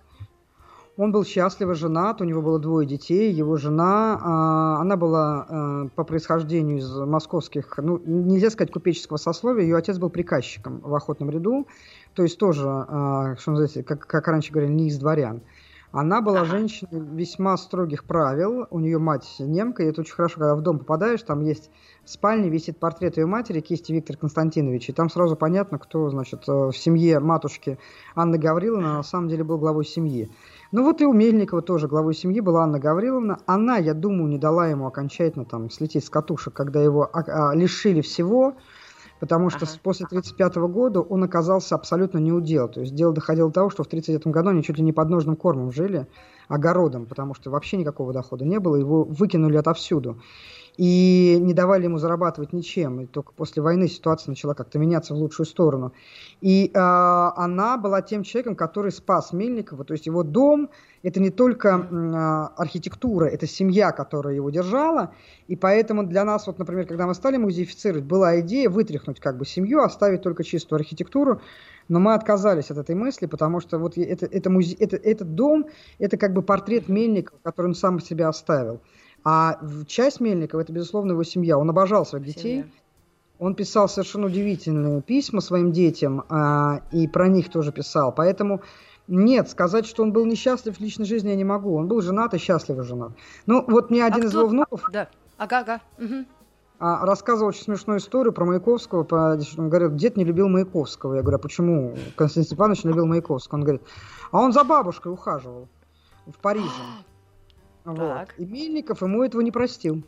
Он 0.97 1.13
был 1.13 1.25
счастливо 1.25 1.75
женат, 1.75 2.23
у 2.23 2.25
него 2.25 2.41
было 2.41 2.59
двое 2.59 2.87
детей. 2.87 3.31
Его 3.31 3.57
жена, 3.57 4.19
а, 4.23 4.81
она 4.81 4.97
была 4.97 5.47
а, 5.49 5.89
по 5.95 6.05
происхождению 6.05 6.79
из 6.79 6.91
московских, 6.91 7.75
ну, 7.77 8.01
нельзя 8.07 8.49
сказать 8.49 8.73
купеческого 8.73 9.19
сословия, 9.19 9.65
ее 9.65 9.77
отец 9.77 9.99
был 9.99 10.09
приказчиком 10.09 10.81
в 10.81 10.95
охотном 10.95 11.29
ряду, 11.29 11.69
то 12.15 12.23
есть 12.23 12.39
тоже, 12.39 12.67
а, 12.67 13.37
что 13.37 13.51
называется, 13.51 13.83
как, 13.83 14.07
как 14.07 14.27
раньше 14.27 14.53
говорили, 14.53 14.73
не 14.73 14.89
из 14.89 14.99
дворян. 14.99 15.43
Она 15.93 16.21
была 16.21 16.45
женщиной 16.45 17.01
весьма 17.15 17.57
строгих 17.57 18.05
правил. 18.05 18.67
У 18.71 18.81
нее 18.81 18.99
мать 18.99 19.37
немка, 19.39 19.83
и 19.83 19.87
это 19.87 20.03
очень 20.03 20.15
хорошо, 20.15 20.41
когда 20.41 20.55
в 20.55 20.61
дом 20.61 20.79
попадаешь, 20.79 21.23
там 21.23 21.41
есть 21.41 21.71
в 22.05 22.11
спальне 22.11 22.51
висит 22.51 22.79
портрет 22.79 23.17
ее 23.17 23.25
матери, 23.27 23.61
кисти 23.61 23.93
Виктор 23.93 24.17
Константинович, 24.17 24.91
и 24.91 24.93
там 24.93 25.09
сразу 25.09 25.37
понятно, 25.37 25.79
кто, 25.79 26.11
значит, 26.11 26.43
э, 26.49 26.53
в 26.53 26.73
семье 26.73 27.19
матушки 27.19 27.79
Анны 28.15 28.37
Гавриловны 28.37 28.89
на 28.89 29.03
самом 29.03 29.29
деле 29.29 29.45
был 29.45 29.59
главой 29.59 29.85
семьи. 29.85 30.31
Ну 30.77 30.83
вот 30.83 31.01
и 31.01 31.07
у 31.07 31.15
Мельникова 31.15 31.63
тоже 31.63 31.89
главой 31.89 32.13
семьи 32.13 32.39
была 32.41 32.65
Анна 32.65 32.79
Гавриловна. 32.79 33.39
Она, 33.47 33.79
я 33.79 33.95
думаю, 33.95 34.29
не 34.29 34.37
дала 34.37 34.69
ему 34.69 34.87
окончательно 34.87 35.47
там 35.47 35.71
слететь 35.71 36.05
с 36.05 36.11
катушек, 36.11 36.53
когда 36.53 36.83
его 36.83 37.09
а, 37.15 37.23
а, 37.29 37.55
лишили 37.55 38.03
всего, 38.03 38.57
потому 39.19 39.49
что 39.49 39.65
ага. 39.65 39.73
после 39.83 40.05
1935 40.05 40.57
года 40.71 41.01
он 41.01 41.25
оказался 41.25 41.77
абсолютно 41.77 42.19
неудел. 42.19 42.69
То 42.69 42.83
есть 42.83 42.95
дело 42.95 43.15
доходило 43.15 43.49
до 43.49 43.55
того, 43.55 43.71
что 43.71 43.85
в 43.85 43.87
1939 43.87 44.35
году 44.35 44.51
они 44.51 44.63
чуть 44.63 44.77
ли 44.77 44.85
не 44.85 44.93
подножным 44.93 45.37
кормом 45.37 45.73
жили, 45.73 46.09
огородом, 46.47 47.07
потому 47.07 47.33
что 47.33 47.51
вообще 47.51 47.79
никакого 47.79 48.13
дохода 48.13 48.45
не 48.45 48.61
было, 48.61 48.77
его 48.77 49.03
выкинули 49.03 49.57
отовсюду 49.57 50.21
и 50.77 51.39
не 51.41 51.55
давали 51.55 51.85
ему 51.85 51.99
зарабатывать 51.99 52.53
ничем. 52.53 53.01
И 53.01 53.07
только 53.07 53.33
после 53.33 53.63
войны 53.63 53.89
ситуация 53.89 54.31
начала 54.31 54.55
как-то 54.55 54.79
меняться 54.79 55.15
в 55.15 55.17
лучшую 55.17 55.47
сторону. 55.47 55.93
И 56.41 56.71
э, 56.73 56.79
она 56.79 57.79
была 57.79 58.03
тем 58.03 58.23
человеком, 58.23 58.57
который 58.57 58.93
спас 58.93 59.33
Мельникова. 59.33 59.85
То 59.85 59.95
есть 59.95 60.07
его 60.07 60.23
дом– 60.23 60.69
это 61.03 61.21
не 61.21 61.31
только 61.31 61.69
э, 61.69 62.61
архитектура, 62.61 63.27
это 63.27 63.47
семья, 63.47 63.93
которая 63.93 64.35
его 64.35 64.51
держала. 64.51 65.13
И 65.49 65.57
поэтому 65.57 66.05
для 66.05 66.25
нас, 66.25 66.47
вот, 66.47 66.59
например, 66.59 66.87
когда 66.87 67.07
мы 67.07 67.15
стали 67.15 67.39
музеифицировать, 67.39 68.05
была 68.05 68.41
идея 68.41 68.69
вытряхнуть 68.69 69.21
как 69.21 69.39
бы 69.39 69.47
семью, 69.47 69.81
оставить 69.83 70.23
только 70.23 70.45
чистую 70.45 70.79
архитектуру. 70.79 71.41
Но 71.89 72.01
мы 72.01 72.15
отказались 72.15 72.71
от 72.71 72.79
этой 72.79 72.97
мысли, 72.97 73.27
потому 73.27 73.61
что 73.61 73.79
вот 73.79 73.97
это, 73.97 74.27
это 74.27 74.51
музе... 74.51 74.75
это, 74.75 74.97
этот 74.97 75.35
дом– 75.35 75.67
это 75.99 76.17
как 76.17 76.35
бы 76.35 76.43
портрет 76.43 76.89
Мельникова, 76.89 77.39
который 77.43 77.69
он 77.69 77.75
сам 77.75 78.01
себя 78.01 78.29
оставил. 78.29 78.81
А 79.29 79.59
часть 79.89 80.21
Мельникова– 80.21 80.61
это, 80.63 80.73
безусловно, 80.73 81.11
его 81.11 81.25
семья. 81.25 81.59
Он 81.59 81.69
обожал 81.69 82.07
своих 82.07 82.25
детей. 82.25 82.61
Семья. 82.61 82.67
Он 83.41 83.57
писал 83.57 83.89
совершенно 83.89 84.27
удивительные 84.27 85.03
письма 85.03 85.41
своим 85.41 85.73
детям, 85.73 86.25
а, 86.29 86.83
и 86.93 87.09
про 87.09 87.27
них 87.27 87.51
тоже 87.51 87.73
писал. 87.73 88.13
Поэтому 88.13 88.63
нет, 89.09 89.51
сказать, 89.51 89.85
что 89.85 90.05
он 90.05 90.13
был 90.13 90.27
несчастлив 90.27 90.77
в 90.77 90.81
личной 90.81 91.07
жизни, 91.07 91.31
я 91.31 91.35
не 91.35 91.43
могу. 91.43 91.75
Он 91.75 91.89
был 91.89 92.03
женат 92.03 92.35
и 92.35 92.39
счастливо 92.39 92.85
женат. 92.85 93.15
Ну, 93.47 93.65
вот 93.67 93.91
мне 93.91 94.05
один 94.05 94.23
а 94.23 94.27
из 94.27 94.31
кто... 94.31 94.43
его 94.43 94.49
внуков... 94.49 94.85
Да, 94.93 95.09
ага, 95.39 95.59
ага. 95.59 95.81
Угу. 95.99 96.25
А, 96.79 97.05
рассказывал 97.05 97.49
очень 97.49 97.65
смешную 97.65 97.99
историю 97.99 98.33
про 98.33 98.45
Маяковского. 98.45 99.03
Про, 99.03 99.41
он 99.59 99.69
говорит, 99.69 99.97
дед 99.97 100.17
не 100.17 100.25
любил 100.25 100.49
Маяковского. 100.49 101.15
Я 101.17 101.23
говорю, 101.23 101.39
а 101.39 101.41
почему 101.41 101.97
Константин 102.15 102.45
Степанович 102.45 102.85
не 102.85 102.91
любил 102.91 103.07
Маяковского? 103.07 103.59
Он 103.59 103.65
говорит, 103.65 103.83
а 104.31 104.39
он 104.39 104.53
за 104.53 104.63
бабушкой 104.63 105.11
ухаживал 105.11 105.67
в 106.29 106.39
Париже. 106.39 106.69
Вот. 107.87 108.29
И 108.37 108.45
Мельников 108.45 109.03
ему 109.03 109.23
этого 109.23 109.41
не 109.41 109.53
простил. 109.53 110.03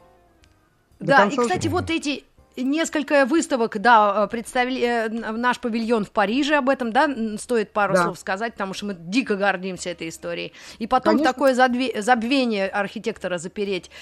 Да, 0.99 1.27
и, 1.27 1.31
кстати, 1.31 1.63
жизни. 1.63 1.69
вот 1.69 1.91
эти 1.91 2.25
несколько 2.57 3.25
выставок, 3.25 3.81
да, 3.81 4.25
э, 4.25 4.29
представили 4.29 4.83
э, 4.83 5.09
наш 5.09 5.61
павильон 5.61 6.05
в 6.05 6.11
Париже 6.11 6.57
об 6.57 6.69
этом, 6.69 6.93
да, 6.93 7.09
стоит 7.39 7.73
пару 7.73 7.95
да. 7.95 8.03
слов 8.03 8.19
сказать, 8.19 8.55
потому 8.55 8.75
что 8.75 8.87
мы 8.87 8.97
дико 8.99 9.37
гордимся 9.37 9.91
этой 9.91 10.09
историей. 10.09 10.53
И 10.81 10.89
потом 10.89 11.15
Конечно. 11.15 11.33
такое 11.33 11.55
задве- 11.55 12.01
забвение 12.01 12.67
архитектора 12.67 13.39
запереть. 13.39 13.93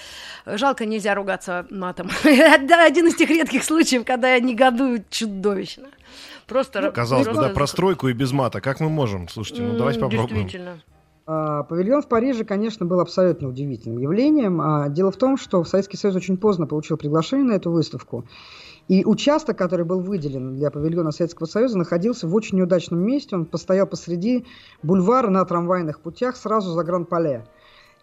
Жалко, 0.47 0.87
нельзя 0.87 1.13
ругаться 1.13 1.67
матом. 1.69 2.09
Это 2.23 2.83
один 2.83 3.07
из 3.07 3.15
тех 3.15 3.29
редких 3.29 3.63
случаев, 3.63 4.05
когда 4.05 4.33
я 4.33 4.39
негодую 4.39 5.05
чудовищно. 5.09 5.89
Просто... 6.47 6.81
Ну, 6.81 6.91
казалось 6.91 7.27
бы, 7.27 7.35
да, 7.35 7.49
про 7.49 7.67
стройку 7.67 8.07
и 8.07 8.13
без 8.13 8.31
мата. 8.31 8.59
Как 8.59 8.79
мы 8.79 8.89
можем? 8.89 9.27
Слушайте, 9.29 9.61
ну 9.61 9.77
давайте 9.77 9.99
попробуем. 9.99 10.43
Действительно. 10.43 10.81
А, 11.29 11.63
павильон 11.63 12.01
в 12.01 12.07
Париже, 12.07 12.45
конечно, 12.45 12.85
был 12.85 13.01
абсолютно 13.01 13.49
удивительным 13.49 13.99
явлением. 13.99 14.61
А, 14.61 14.87
дело 14.87 15.11
в 15.11 15.17
том, 15.17 15.35
что 15.35 15.65
Советский 15.65 15.97
Союз 15.97 16.15
очень 16.15 16.37
поздно 16.37 16.67
получил 16.67 16.95
приглашение 16.95 17.45
на 17.45 17.51
эту 17.53 17.69
выставку. 17.69 18.23
И 18.87 19.03
участок, 19.03 19.57
который 19.57 19.83
был 19.83 19.99
выделен 19.99 20.55
для 20.55 20.71
павильона 20.71 21.11
Советского 21.11 21.45
Союза, 21.45 21.77
находился 21.77 22.27
в 22.27 22.33
очень 22.33 22.57
неудачном 22.57 23.01
месте. 23.01 23.35
Он 23.35 23.45
постоял 23.45 23.85
посреди 23.85 24.45
бульвара 24.81 25.29
на 25.29 25.43
трамвайных 25.43 25.99
путях 25.99 26.37
сразу 26.37 26.71
за 26.71 26.83
Гран-Пале. 26.85 27.45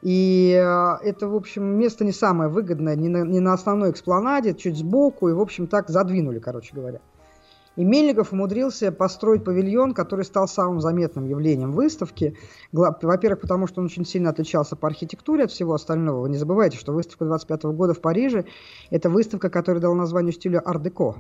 И 0.02 0.54
а, 0.62 0.98
это, 1.02 1.26
в 1.26 1.34
общем, 1.34 1.64
место 1.64 2.04
не 2.04 2.12
самое 2.12 2.50
выгодное, 2.50 2.94
не 2.94 3.08
на, 3.08 3.22
не 3.22 3.40
на 3.40 3.54
основной 3.54 3.90
экспланаде, 3.92 4.52
чуть 4.52 4.76
сбоку, 4.76 5.30
и, 5.30 5.32
в 5.32 5.40
общем, 5.40 5.66
так 5.66 5.88
задвинули, 5.88 6.40
короче 6.40 6.74
говоря. 6.74 7.00
И 7.76 7.84
Мельников 7.84 8.32
умудрился 8.32 8.92
построить 8.92 9.44
павильон, 9.44 9.94
который 9.94 10.24
стал 10.24 10.46
самым 10.46 10.80
заметным 10.80 11.26
явлением 11.26 11.72
выставки. 11.72 12.36
Во-первых, 12.72 13.40
потому 13.40 13.66
что 13.66 13.80
он 13.80 13.86
очень 13.86 14.06
сильно 14.06 14.30
отличался 14.30 14.76
по 14.76 14.86
архитектуре 14.86 15.44
от 15.44 15.50
всего 15.50 15.74
остального. 15.74 16.20
Вы 16.20 16.28
не 16.30 16.36
забывайте, 16.36 16.78
что 16.78 16.92
выставка 16.92 17.24
25 17.24 17.64
года 17.64 17.94
в 17.94 18.00
Париже– 18.00 18.44
это 18.90 19.10
выставка, 19.10 19.50
которая 19.50 19.80
дала 19.80 19.94
название 19.94 20.32
стилю 20.32 20.62
ар-деко. 20.64 21.16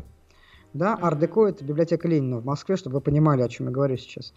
Да, 0.74 0.98
ар-деко– 1.00 1.46
это 1.48 1.64
библиотека 1.64 2.06
Ленина 2.06 2.38
в 2.38 2.44
Москве, 2.44 2.76
чтобы 2.76 2.94
вы 2.94 3.00
понимали, 3.00 3.42
о 3.42 3.48
чем 3.48 3.66
я 3.66 3.72
говорю 3.72 3.96
сейчас. 3.96 4.32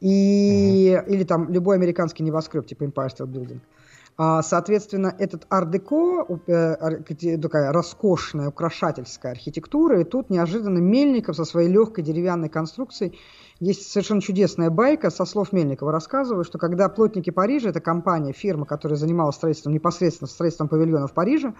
И, 0.00 0.90
mm-hmm. 0.94 1.08
Или 1.08 1.24
там 1.24 1.50
любой 1.50 1.76
американский 1.76 2.22
небоскреб, 2.22 2.66
типа 2.66 2.84
Empire 2.84 3.08
State 3.08 3.28
Building. 3.28 3.60
А, 3.60 3.81
соответственно, 4.16 5.14
этот 5.18 5.46
ар-деко, 5.50 6.26
э, 6.46 7.38
такая 7.38 7.72
роскошная, 7.72 8.48
украшательская 8.48 9.32
архитектура, 9.32 10.00
и 10.00 10.04
тут 10.04 10.30
неожиданно 10.30 10.78
Мельников 10.78 11.36
со 11.36 11.44
своей 11.44 11.68
легкой 11.68 12.04
деревянной 12.04 12.48
конструкцией. 12.48 13.18
Есть 13.60 13.92
совершенно 13.92 14.20
чудесная 14.20 14.70
байка, 14.70 15.08
со 15.08 15.24
слов 15.24 15.52
Мельникова 15.52 15.92
рассказываю, 15.92 16.44
что 16.44 16.58
когда 16.58 16.88
плотники 16.88 17.30
Парижа, 17.30 17.68
это 17.68 17.80
компания, 17.80 18.32
фирма, 18.32 18.66
которая 18.66 18.98
занималась 18.98 19.36
строительством, 19.36 19.72
непосредственно 19.72 20.28
строительством 20.28 20.68
павильона 20.68 21.06
в 21.06 21.14
Париже, 21.14 21.54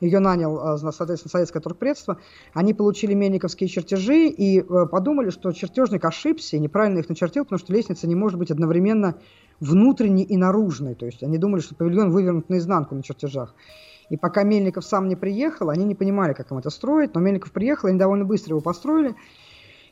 ее 0.00 0.18
нанял, 0.18 0.58
а, 0.58 0.76
соответственно, 0.78 1.30
советское 1.30 1.60
торгпредство, 1.60 2.18
они 2.52 2.74
получили 2.74 3.14
мельниковские 3.14 3.68
чертежи 3.68 4.26
и 4.26 4.60
э, 4.60 4.86
подумали, 4.86 5.30
что 5.30 5.52
чертежник 5.52 6.04
ошибся 6.04 6.56
и 6.56 6.58
неправильно 6.60 6.98
их 6.98 7.08
начертил, 7.08 7.44
потому 7.44 7.60
что 7.60 7.72
лестница 7.72 8.08
не 8.08 8.16
может 8.16 8.38
быть 8.38 8.50
одновременно 8.50 9.16
внутренней 9.60 10.24
и 10.24 10.36
наружной. 10.36 10.94
То 10.94 11.06
есть 11.06 11.22
они 11.22 11.38
думали, 11.38 11.60
что 11.60 11.74
павильон 11.74 12.10
вывернут 12.10 12.48
наизнанку 12.48 12.94
на 12.94 13.02
чертежах. 13.02 13.54
И 14.10 14.16
пока 14.16 14.42
Мельников 14.42 14.84
сам 14.84 15.08
не 15.08 15.16
приехал, 15.16 15.70
они 15.70 15.84
не 15.84 15.94
понимали, 15.94 16.34
как 16.34 16.50
им 16.50 16.58
это 16.58 16.70
строить, 16.70 17.14
но 17.14 17.20
Мельников 17.20 17.52
приехал, 17.52 17.88
они 17.88 17.98
довольно 17.98 18.24
быстро 18.24 18.50
его 18.50 18.60
построили. 18.60 19.14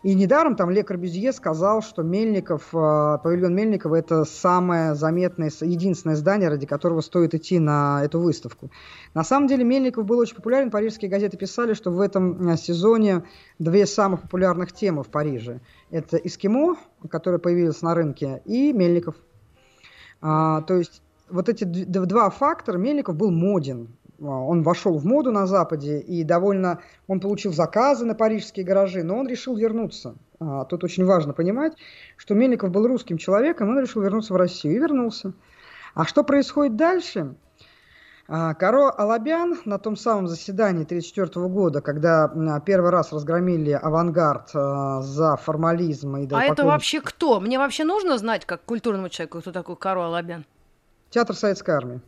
И 0.02 0.14
недаром 0.14 0.56
там 0.56 0.68
Ле 0.70 0.82
Корбюзье 0.82 1.32
сказал, 1.32 1.80
что 1.80 2.02
Мельников, 2.02 2.74
э, 2.74 3.18
павильон 3.22 3.54
Мельникова 3.54 3.94
это 3.94 4.24
самое 4.24 4.96
заметное, 4.96 5.52
единственное 5.60 6.16
здание, 6.16 6.48
ради 6.48 6.66
которого 6.66 7.02
стоит 7.02 7.34
идти 7.34 7.60
на 7.60 8.04
эту 8.04 8.18
выставку. 8.18 8.72
На 9.14 9.22
самом 9.22 9.46
деле 9.46 9.62
Мельников 9.62 10.04
был 10.04 10.18
очень 10.18 10.34
популярен, 10.34 10.72
парижские 10.72 11.08
газеты 11.08 11.36
писали, 11.36 11.74
что 11.74 11.92
в 11.92 12.00
этом 12.00 12.48
э, 12.48 12.56
сезоне 12.56 13.22
две 13.60 13.86
самых 13.86 14.22
популярных 14.22 14.72
темы 14.72 15.04
в 15.04 15.08
Париже. 15.08 15.60
Это 15.90 16.16
эскимо, 16.16 16.76
которое 17.08 17.38
появилось 17.38 17.80
на 17.80 17.94
рынке, 17.94 18.42
и 18.44 18.72
Мельников. 18.72 19.14
А, 20.22 20.62
то 20.62 20.74
есть 20.74 21.02
вот 21.28 21.48
эти 21.48 21.64
два 21.64 22.30
фактора, 22.30 22.78
Мельников 22.78 23.16
был 23.16 23.30
моден. 23.30 23.88
А, 24.20 24.24
он 24.24 24.62
вошел 24.62 24.96
в 24.96 25.04
моду 25.04 25.32
на 25.32 25.46
Западе 25.46 25.98
и 25.98 26.22
довольно... 26.22 26.80
Он 27.08 27.20
получил 27.20 27.52
заказы 27.52 28.06
на 28.06 28.14
парижские 28.14 28.64
гаражи, 28.64 29.02
но 29.02 29.18
он 29.18 29.28
решил 29.28 29.56
вернуться. 29.56 30.14
А, 30.38 30.64
тут 30.64 30.84
очень 30.84 31.04
важно 31.04 31.32
понимать, 31.32 31.74
что 32.16 32.34
Мельников 32.34 32.70
был 32.70 32.86
русским 32.86 33.18
человеком, 33.18 33.68
он 33.68 33.80
решил 33.80 34.02
вернуться 34.02 34.32
в 34.32 34.36
Россию 34.36 34.76
и 34.76 34.78
вернулся. 34.78 35.32
А 35.94 36.04
что 36.04 36.24
происходит 36.24 36.76
дальше? 36.76 37.34
А, 38.28 38.54
Каро 38.54 38.90
Алабян 38.90 39.58
на 39.64 39.78
том 39.78 39.96
самом 39.96 40.28
заседании 40.28 40.84
1934 40.84 41.48
года, 41.48 41.80
когда 41.80 42.32
первый 42.64 42.90
раз 42.90 43.12
разгромили 43.12 43.72
авангард 43.72 44.50
за 44.50 45.36
формализм 45.36 46.16
и 46.16 46.28
А 46.32 46.44
это 46.44 46.64
вообще 46.64 47.00
кто? 47.00 47.40
Мне 47.40 47.58
вообще 47.58 47.84
нужно 47.84 48.18
знать, 48.18 48.44
как 48.46 48.62
культурному 48.62 49.08
человеку, 49.08 49.40
кто 49.40 49.52
такой 49.52 49.76
Каро 49.76 50.06
Алабян? 50.06 50.44
Театр 51.10 51.36
Советской 51.36 51.72
Армии. 51.72 52.00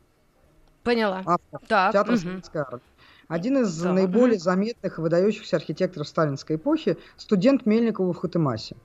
Поняла. 0.83 1.23
Автор. 1.25 1.61
Так. 1.67 1.93
Театр 1.93 2.15
угу. 2.15 2.81
Один 3.29 3.59
из 3.59 3.81
да. 3.81 3.93
наиболее 3.93 4.39
заметных 4.39 4.99
и 4.99 5.01
выдающихся 5.01 5.57
архитекторов 5.57 6.07
сталинской 6.07 6.57
эпохи, 6.57 6.99
студент 7.17 7.67
Мельникова 7.67 8.13
в 8.13 8.17
Хатымасе. 8.19 8.77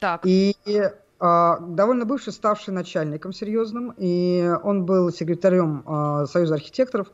Так. 0.00 0.24
И 0.24 0.54
а, 0.66 0.94
довольно 1.18 2.04
бывший, 2.04 2.32
ставший 2.32 2.74
начальником 2.74 3.32
серьезным, 3.32 3.94
и 3.96 4.54
он 4.62 4.84
был 4.84 5.10
секретарем 5.10 5.82
а, 5.86 6.26
Союза 6.26 6.54
архитекторов, 6.54 7.08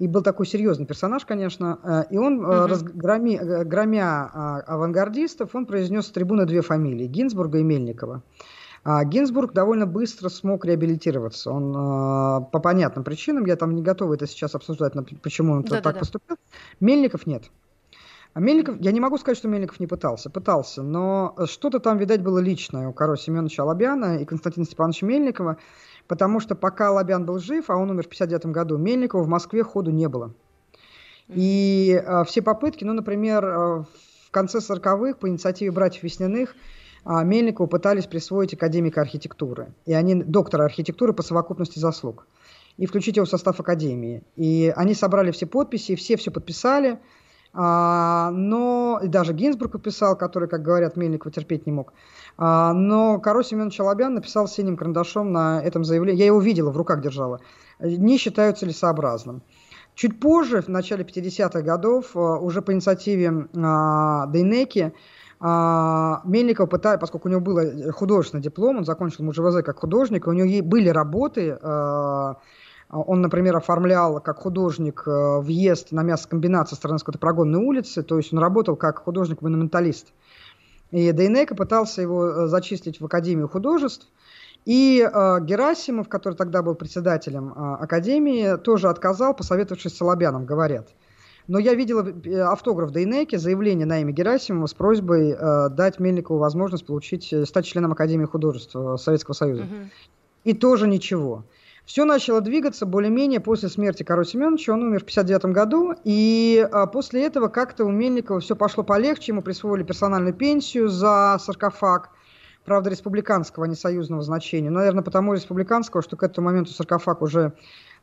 и 0.00 0.08
был 0.08 0.22
такой 0.22 0.46
серьезный 0.46 0.86
персонаж, 0.86 1.24
конечно, 1.24 1.78
а, 1.82 2.02
и 2.10 2.16
он, 2.16 2.40
угу. 2.40 2.66
раз, 2.66 2.82
громи, 2.82 3.38
громя 3.64 4.30
а, 4.32 4.60
авангардистов, 4.66 5.54
он 5.54 5.66
произнес 5.66 6.06
с 6.06 6.10
трибуны 6.10 6.46
две 6.46 6.62
фамилии, 6.62 7.06
Гинзбурга 7.06 7.58
и 7.58 7.62
Мельникова. 7.62 8.22
А 8.82 9.04
Гинзбург 9.04 9.52
довольно 9.52 9.86
быстро 9.86 10.30
смог 10.30 10.64
реабилитироваться. 10.64 11.50
Он 11.50 11.70
э, 11.70 12.46
по 12.50 12.60
понятным 12.60 13.04
причинам, 13.04 13.44
я 13.44 13.56
там 13.56 13.74
не 13.74 13.82
готова 13.82 14.14
это 14.14 14.26
сейчас 14.26 14.54
обсуждать, 14.54 14.94
почему 15.20 15.52
он 15.52 15.62
да, 15.64 15.82
так 15.82 15.94
да, 15.94 16.00
поступил. 16.00 16.36
Мельников 16.80 17.26
нет. 17.26 17.50
А 18.32 18.40
Мельников, 18.40 18.80
я 18.80 18.92
не 18.92 19.00
могу 19.00 19.18
сказать, 19.18 19.36
что 19.36 19.48
Мельников 19.48 19.80
не 19.80 19.86
пытался, 19.86 20.30
пытался, 20.30 20.82
но 20.82 21.34
что-то 21.46 21.80
там, 21.80 21.98
видать, 21.98 22.22
было 22.22 22.38
личное 22.38 22.88
у 22.88 22.92
Каро 22.92 23.16
Семеновича 23.16 23.64
Алабяна 23.64 24.18
и 24.18 24.24
Константина 24.24 24.64
Степановича 24.64 25.06
Мельникова, 25.06 25.56
потому 26.06 26.38
что 26.38 26.54
пока 26.54 26.88
Алабян 26.88 27.26
был 27.26 27.38
жив, 27.38 27.70
а 27.70 27.76
он 27.76 27.90
умер 27.90 28.04
в 28.04 28.08
59 28.08 28.46
году, 28.46 28.78
Мельникова 28.78 29.22
в 29.22 29.28
Москве 29.28 29.64
ходу 29.64 29.90
не 29.90 30.08
было. 30.08 30.32
И 31.28 32.00
э, 32.04 32.24
все 32.24 32.42
попытки, 32.42 32.84
ну, 32.84 32.92
например, 32.92 33.44
э, 33.44 33.84
в 34.26 34.30
конце 34.30 34.58
40-х 34.58 35.14
по 35.18 35.28
инициативе 35.28 35.70
братьев 35.70 36.02
Весняных 36.02 36.54
а 37.04 37.24
Мельникову 37.24 37.66
пытались 37.66 38.06
присвоить 38.06 38.54
академика 38.54 39.00
архитектуры. 39.00 39.72
И 39.86 39.92
они 39.92 40.14
доктора 40.14 40.64
архитектуры 40.64 41.12
по 41.12 41.22
совокупности 41.22 41.78
заслуг. 41.78 42.26
И 42.76 42.86
включить 42.86 43.16
его 43.16 43.26
в 43.26 43.28
состав 43.28 43.58
академии. 43.60 44.22
И 44.36 44.72
они 44.76 44.94
собрали 44.94 45.30
все 45.30 45.46
подписи, 45.46 45.96
все 45.96 46.16
все 46.16 46.30
подписали. 46.30 46.98
А, 47.52 48.30
но 48.30 49.00
и 49.02 49.08
даже 49.08 49.32
Гинзбург 49.32 49.72
подписал, 49.72 50.16
который, 50.16 50.48
как 50.48 50.62
говорят, 50.62 50.96
Мельникова 50.96 51.32
терпеть 51.32 51.66
не 51.66 51.72
мог. 51.72 51.92
А, 52.38 52.72
но 52.72 53.18
Каро 53.18 53.42
Семенович 53.42 53.80
Алабян 53.80 54.14
написал 54.14 54.46
синим 54.46 54.76
карандашом 54.76 55.32
на 55.32 55.60
этом 55.62 55.84
заявлении. 55.84 56.20
Я 56.20 56.26
его 56.26 56.40
видела, 56.40 56.70
в 56.70 56.76
руках 56.76 57.00
держала. 57.00 57.40
Не 57.80 58.18
считаю 58.18 58.54
целесообразным. 58.54 59.42
Чуть 59.94 60.20
позже, 60.20 60.62
в 60.62 60.68
начале 60.68 61.04
50-х 61.04 61.62
годов, 61.62 62.14
а, 62.14 62.38
уже 62.38 62.62
по 62.62 62.72
инициативе 62.72 63.48
а, 63.56 64.26
Дейнеки, 64.26 64.92
а, 65.40 66.20
Мельников 66.24 66.68
пытается, 66.68 67.00
поскольку 67.00 67.28
у 67.28 67.30
него 67.30 67.40
был 67.40 67.92
художественный 67.92 68.42
диплом, 68.42 68.78
он 68.78 68.84
закончил 68.84 69.24
МУЖВЗ 69.24 69.62
как 69.64 69.80
художник, 69.80 70.26
у 70.26 70.32
него 70.32 70.62
были 70.62 70.88
работы, 70.88 71.58
а, 71.60 72.36
он, 72.90 73.20
например, 73.20 73.56
оформлял 73.56 74.20
как 74.20 74.38
художник 74.38 75.04
э, 75.06 75.40
въезд 75.40 75.92
на 75.92 76.02
мясокомбинат 76.02 76.68
со 76.68 76.74
стороны 76.74 76.98
скотопрогонной 76.98 77.58
улицы, 77.58 78.02
то 78.02 78.16
есть 78.16 78.32
он 78.32 78.38
работал 78.38 78.76
как 78.76 78.98
художник-монументалист. 79.04 80.12
И 80.90 81.12
Дейнека 81.12 81.54
пытался 81.54 82.02
его 82.02 82.26
э, 82.26 82.46
зачислить 82.46 83.00
в 83.00 83.04
Академию 83.04 83.48
художеств, 83.48 84.08
и 84.64 85.00
э, 85.00 85.38
Герасимов, 85.40 86.08
который 86.08 86.34
тогда 86.34 86.62
был 86.62 86.74
председателем 86.74 87.52
э, 87.52 87.74
Академии, 87.80 88.56
тоже 88.56 88.88
отказал, 88.88 89.34
посоветовавшись 89.34 89.92
с 89.92 89.96
Солобяном, 89.96 90.44
говорят– 90.44 90.88
но 91.50 91.58
я 91.58 91.74
видела 91.74 92.06
э, 92.06 92.40
автограф 92.42 92.92
Дейнеки, 92.92 93.34
заявление 93.34 93.84
на 93.84 94.00
имя 94.00 94.12
Герасимова 94.12 94.66
с 94.66 94.74
просьбой 94.74 95.30
э, 95.30 95.68
дать 95.70 95.98
Мельникову 95.98 96.38
возможность 96.38 96.86
получить, 96.86 97.34
стать 97.44 97.66
членом 97.66 97.90
Академии 97.90 98.24
художеств 98.24 98.76
Советского 98.98 99.34
Союза. 99.34 99.64
Угу. 99.64 99.74
И 100.44 100.54
тоже 100.54 100.86
ничего. 100.86 101.42
Все 101.90 102.04
начало 102.04 102.40
двигаться 102.40 102.86
более-менее 102.86 103.40
после 103.40 103.68
смерти 103.68 104.04
Каро 104.04 104.22
Семеновича. 104.22 104.72
Он 104.72 104.84
умер 104.84 105.00
в 105.00 105.06
59 105.06 105.46
году. 105.46 105.92
И 106.04 106.64
а, 106.70 106.86
после 106.86 107.26
этого 107.26 107.48
как-то 107.48 107.84
у 107.84 107.90
Мельникова 107.90 108.38
все 108.38 108.54
пошло 108.54 108.84
полегче. 108.84 109.32
Ему 109.32 109.42
присвоили 109.42 109.82
персональную 109.82 110.32
пенсию 110.32 110.86
за 110.88 111.36
саркофаг. 111.40 112.10
Правда, 112.64 112.90
республиканского, 112.90 113.64
а 113.64 113.68
не 113.68 113.74
союзного 113.74 114.22
значения. 114.22 114.70
Наверное, 114.70 115.02
потому 115.02 115.34
республиканского, 115.34 116.00
что 116.00 116.16
к 116.16 116.22
этому 116.22 116.44
моменту 116.44 116.70
саркофаг 116.70 117.22
уже 117.22 117.54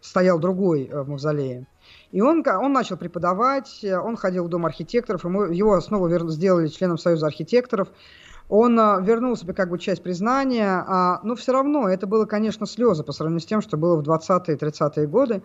стоял 0.02 0.38
другой 0.38 0.89
в 0.91 1.08
мавзолее. 1.08 1.65
И 2.12 2.19
он, 2.19 2.43
он 2.45 2.73
начал 2.73 2.97
преподавать, 2.97 3.86
он 3.86 4.17
ходил 4.17 4.43
в 4.43 4.50
Дом 4.50 4.65
архитекторов, 4.65 5.23
ему, 5.23 5.43
его 5.43 5.80
снова 5.80 6.10
вер, 6.10 6.28
сделали 6.28 6.67
членом 6.67 6.97
Союза 6.97 7.28
архитекторов. 7.28 7.88
Он 8.50 8.80
а, 8.80 9.00
вернул 9.02 9.36
себе 9.36 9.54
как 9.54 9.70
бы 9.70 9.78
часть 9.78 10.04
признания, 10.04 10.84
а, 10.88 11.20
но 11.24 11.36
все 11.36 11.52
равно 11.52 11.90
это 11.90 12.08
было, 12.08 12.26
конечно, 12.26 12.66
слезы 12.66 13.04
по 13.04 13.12
сравнению 13.12 13.42
с 13.42 13.46
тем, 13.46 13.62
что 13.62 13.78
было 13.78 13.96
в 14.02 14.08
20-е 14.08 14.56
30-е 14.56 15.08
годы. 15.08 15.42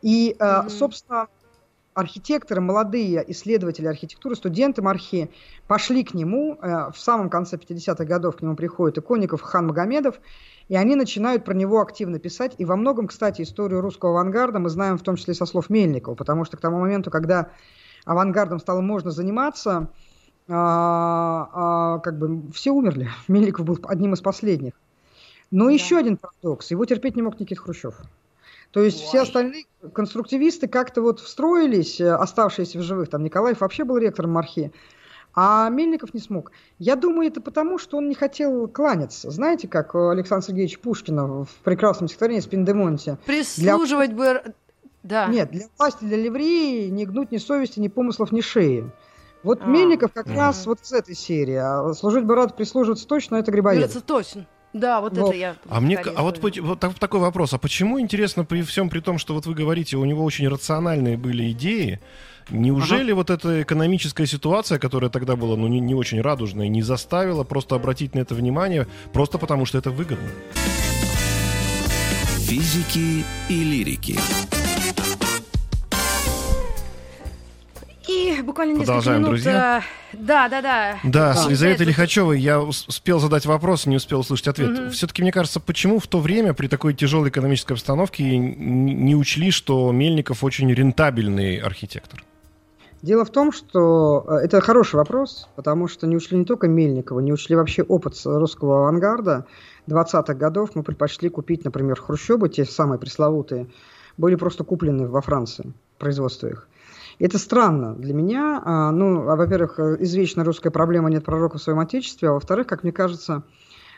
И, 0.00 0.36
mm-hmm. 0.38 0.68
собственно, 0.70 1.28
архитекторы, 1.98 2.60
молодые 2.60 3.24
исследователи 3.32 3.86
архитектуры, 3.86 4.36
студенты 4.36 4.82
Мархи 4.82 5.30
пошли 5.66 6.04
к 6.04 6.14
нему. 6.14 6.56
Э, 6.62 6.90
в 6.92 6.98
самом 6.98 7.28
конце 7.28 7.56
50-х 7.56 8.04
годов 8.04 8.36
к 8.36 8.42
нему 8.42 8.54
приходит 8.54 8.98
Иконников, 8.98 9.42
Хан 9.42 9.66
Магомедов, 9.66 10.20
и 10.68 10.76
они 10.76 10.94
начинают 10.94 11.44
про 11.44 11.54
него 11.54 11.80
активно 11.80 12.20
писать. 12.20 12.54
И 12.58 12.64
во 12.64 12.76
многом, 12.76 13.08
кстати, 13.08 13.42
историю 13.42 13.80
русского 13.80 14.12
авангарда 14.12 14.60
мы 14.60 14.68
знаем 14.68 14.96
в 14.96 15.02
том 15.02 15.16
числе 15.16 15.34
со 15.34 15.44
слов 15.44 15.70
Мельникова, 15.70 16.14
потому 16.14 16.44
что 16.44 16.56
к 16.56 16.60
тому 16.60 16.78
моменту, 16.78 17.10
когда 17.10 17.50
авангардом 18.04 18.60
стало 18.60 18.80
можно 18.80 19.10
заниматься, 19.10 19.88
а, 20.48 21.48
а, 21.52 21.98
как 21.98 22.18
бы 22.18 22.50
все 22.52 22.70
умерли. 22.70 23.10
Мельников 23.28 23.66
был 23.66 23.78
одним 23.84 24.14
из 24.14 24.20
последних. 24.20 24.72
Но 25.50 25.66
да. 25.66 25.72
еще 25.72 25.98
один 25.98 26.16
парадокс. 26.16 26.70
Его 26.70 26.84
терпеть 26.84 27.16
не 27.16 27.22
мог 27.22 27.38
Никит 27.38 27.58
Хрущев. 27.58 27.94
То 28.70 28.82
есть 28.82 29.00
Ой. 29.00 29.06
все 29.06 29.22
остальные 29.22 29.64
конструктивисты 29.92 30.68
как-то 30.68 31.00
вот 31.00 31.20
встроились, 31.20 32.00
э, 32.00 32.10
оставшиеся 32.12 32.78
в 32.78 32.82
живых. 32.82 33.08
Там 33.08 33.22
Николаев 33.22 33.60
вообще 33.60 33.84
был 33.84 33.96
ректором 33.98 34.32
Мархи. 34.32 34.72
А 35.34 35.68
Мельников 35.68 36.14
не 36.14 36.20
смог. 36.20 36.52
Я 36.78 36.96
думаю, 36.96 37.28
это 37.28 37.40
потому, 37.40 37.78
что 37.78 37.98
он 37.98 38.08
не 38.08 38.14
хотел 38.14 38.66
кланяться. 38.66 39.30
Знаете, 39.30 39.68
как 39.68 39.94
Александр 39.94 40.46
Сергеевич 40.46 40.80
Пушкина 40.80 41.44
в 41.44 41.50
прекрасном 41.62 42.08
стихотворении 42.08 42.40
«Спиндемонте». 42.40 43.18
Прислуживать 43.24 44.16
для... 44.16 44.34
бы... 44.34 44.54
Да. 45.04 45.26
Нет, 45.28 45.50
для 45.52 45.66
власти, 45.78 46.04
для 46.04 46.16
ливреи 46.16 46.88
не 46.88 47.06
гнуть 47.06 47.30
ни 47.30 47.38
совести, 47.38 47.78
ни 47.78 47.88
помыслов, 47.88 48.32
ни 48.32 48.40
шеи. 48.40 48.90
Вот 49.42 49.60
а, 49.62 49.66
Мельников 49.66 50.12
как 50.12 50.26
угу. 50.26 50.36
раз 50.36 50.66
вот 50.66 50.80
с 50.82 50.92
этой 50.92 51.14
серии. 51.14 51.56
А 51.56 51.92
служить 51.94 52.24
бы 52.24 52.34
рад, 52.34 52.56
прислуживаться 52.56 53.06
точно, 53.06 53.36
это 53.36 53.50
Грибоедов. 53.50 53.90
Это 53.90 54.00
точно. 54.00 54.46
Да, 54.72 55.00
вот, 55.00 55.16
вот. 55.16 55.30
это 55.30 55.36
я. 55.36 55.56
А 55.68 55.80
мне, 55.80 55.96
а 55.96 56.22
вот, 56.22 56.40
вот 56.42 56.80
такой 56.80 57.20
вопрос: 57.20 57.54
а 57.54 57.58
почему 57.58 58.00
интересно 58.00 58.44
при 58.44 58.62
всем 58.62 58.90
при 58.90 59.00
том, 59.00 59.18
что 59.18 59.34
вот 59.34 59.46
вы 59.46 59.54
говорите, 59.54 59.96
у 59.96 60.04
него 60.04 60.24
очень 60.24 60.46
рациональные 60.48 61.16
были 61.16 61.50
идеи? 61.52 62.00
Неужели 62.50 63.10
ага. 63.10 63.16
вот 63.16 63.30
эта 63.30 63.62
экономическая 63.62 64.26
ситуация, 64.26 64.78
которая 64.78 65.10
тогда 65.10 65.36
была, 65.36 65.56
ну, 65.56 65.68
не, 65.68 65.80
не 65.80 65.94
очень 65.94 66.20
радужная, 66.20 66.68
не 66.68 66.82
заставила 66.82 67.44
просто 67.44 67.74
обратить 67.74 68.14
на 68.14 68.20
это 68.20 68.34
внимание, 68.34 68.86
просто 69.12 69.38
потому 69.38 69.66
что 69.66 69.78
это 69.78 69.90
выгодно? 69.90 70.28
Физики 72.38 73.24
и 73.50 73.64
лирики. 73.64 74.18
И 78.38 78.42
буквально 78.42 78.72
несколько 78.72 78.86
Продолжаем, 78.86 79.18
минут... 79.18 79.30
друзья. 79.30 79.82
Э, 80.12 80.16
да, 80.16 80.48
да, 80.48 80.62
да. 80.62 80.98
Да, 81.02 81.34
с 81.34 81.46
Елизаветой 81.46 81.86
Лихачевой 81.86 82.38
я 82.38 82.60
успел 82.60 83.18
задать 83.18 83.46
вопрос, 83.46 83.86
не 83.86 83.96
успел 83.96 84.20
услышать 84.20 84.48
ответ. 84.48 84.78
Угу. 84.78 84.90
Все-таки, 84.90 85.22
мне 85.22 85.32
кажется, 85.32 85.58
почему 85.58 85.98
в 85.98 86.06
то 86.06 86.20
время 86.20 86.54
при 86.54 86.68
такой 86.68 86.94
тяжелой 86.94 87.30
экономической 87.30 87.72
обстановке 87.72 88.38
не 88.38 89.16
учли, 89.16 89.50
что 89.50 89.90
Мельников 89.90 90.44
очень 90.44 90.72
рентабельный 90.72 91.56
архитектор? 91.56 92.22
Дело 93.02 93.24
в 93.24 93.30
том, 93.30 93.52
что 93.52 94.24
э, 94.28 94.44
это 94.44 94.60
хороший 94.60 94.96
вопрос, 94.96 95.48
потому 95.56 95.88
что 95.88 96.06
не 96.06 96.16
учли 96.16 96.38
не 96.38 96.44
только 96.44 96.68
Мельникова, 96.68 97.20
не 97.20 97.32
учли 97.32 97.56
вообще 97.56 97.82
опыт 97.82 98.20
русского 98.24 98.80
авангарда 98.80 99.46
20-х 99.88 100.34
годов. 100.34 100.70
Мы 100.74 100.84
предпочли 100.84 101.28
купить, 101.28 101.64
например, 101.64 102.00
хрущебы, 102.00 102.48
те 102.48 102.64
самые 102.64 103.00
пресловутые, 103.00 103.66
были 104.16 104.36
просто 104.36 104.62
куплены 104.62 105.08
во 105.08 105.20
Франции, 105.22 105.72
производство 105.98 106.46
их. 106.46 106.68
Это 107.18 107.36
странно 107.38 107.94
для 107.94 108.14
меня. 108.14 108.62
А, 108.64 108.92
ну, 108.92 109.28
а, 109.28 109.36
во-первых, 109.36 109.78
извечная 109.78 110.44
русская 110.44 110.70
проблема 110.70 111.10
«нет 111.10 111.24
пророка 111.24 111.58
в 111.58 111.62
своем 111.62 111.80
отечестве», 111.80 112.28
а 112.28 112.32
во-вторых, 112.32 112.68
как 112.68 112.84
мне 112.84 112.92
кажется, 112.92 113.42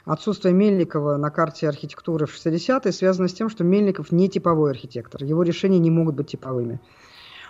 отсутствие 0.07 0.55
Мельникова 0.55 1.17
на 1.19 1.31
карте 1.31 1.69
архитектуры 1.69 2.27
в 2.27 2.35
60-е 2.35 2.93
связано 2.93 3.29
с 3.29 3.35
тем, 3.35 3.51
что 3.51 3.63
Мельников 3.63 4.11
не 4.11 4.31
типовой 4.31 4.71
архитектор. 4.71 5.23
Его 5.23 5.43
решения 5.43 5.79
не 5.79 5.91
могут 5.91 6.15
быть 6.15 6.29
типовыми. 6.29 6.81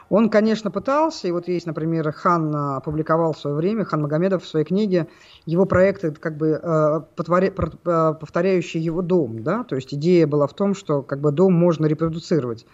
Он, 0.09 0.29
конечно, 0.29 0.73
пытался, 0.73 1.29
и 1.29 1.31
вот 1.31 1.47
есть, 1.47 1.67
например, 1.67 2.11
Хан 2.11 2.53
опубликовал 2.53 3.33
в 3.33 3.39
свое 3.39 3.55
время, 3.55 3.85
Хан 3.85 4.03
Магомедов 4.03 4.43
в 4.43 4.49
своей 4.49 4.67
книге, 4.67 5.07
его 5.47 5.67
проекты, 5.67 6.11
как 6.11 6.37
бы 6.37 6.61
э, 6.61 7.01
э, 7.17 8.15
повторяющие 8.19 8.83
его 8.83 9.03
дом, 9.03 9.45
да, 9.45 9.63
то 9.63 9.77
есть 9.77 9.95
идея 9.95 10.27
была 10.27 10.49
в 10.49 10.55
том, 10.55 10.75
что 10.75 11.03
как 11.03 11.21
бы 11.21 11.31
дом 11.31 11.53
можно 11.53 11.87
репродуцировать. 11.87 12.67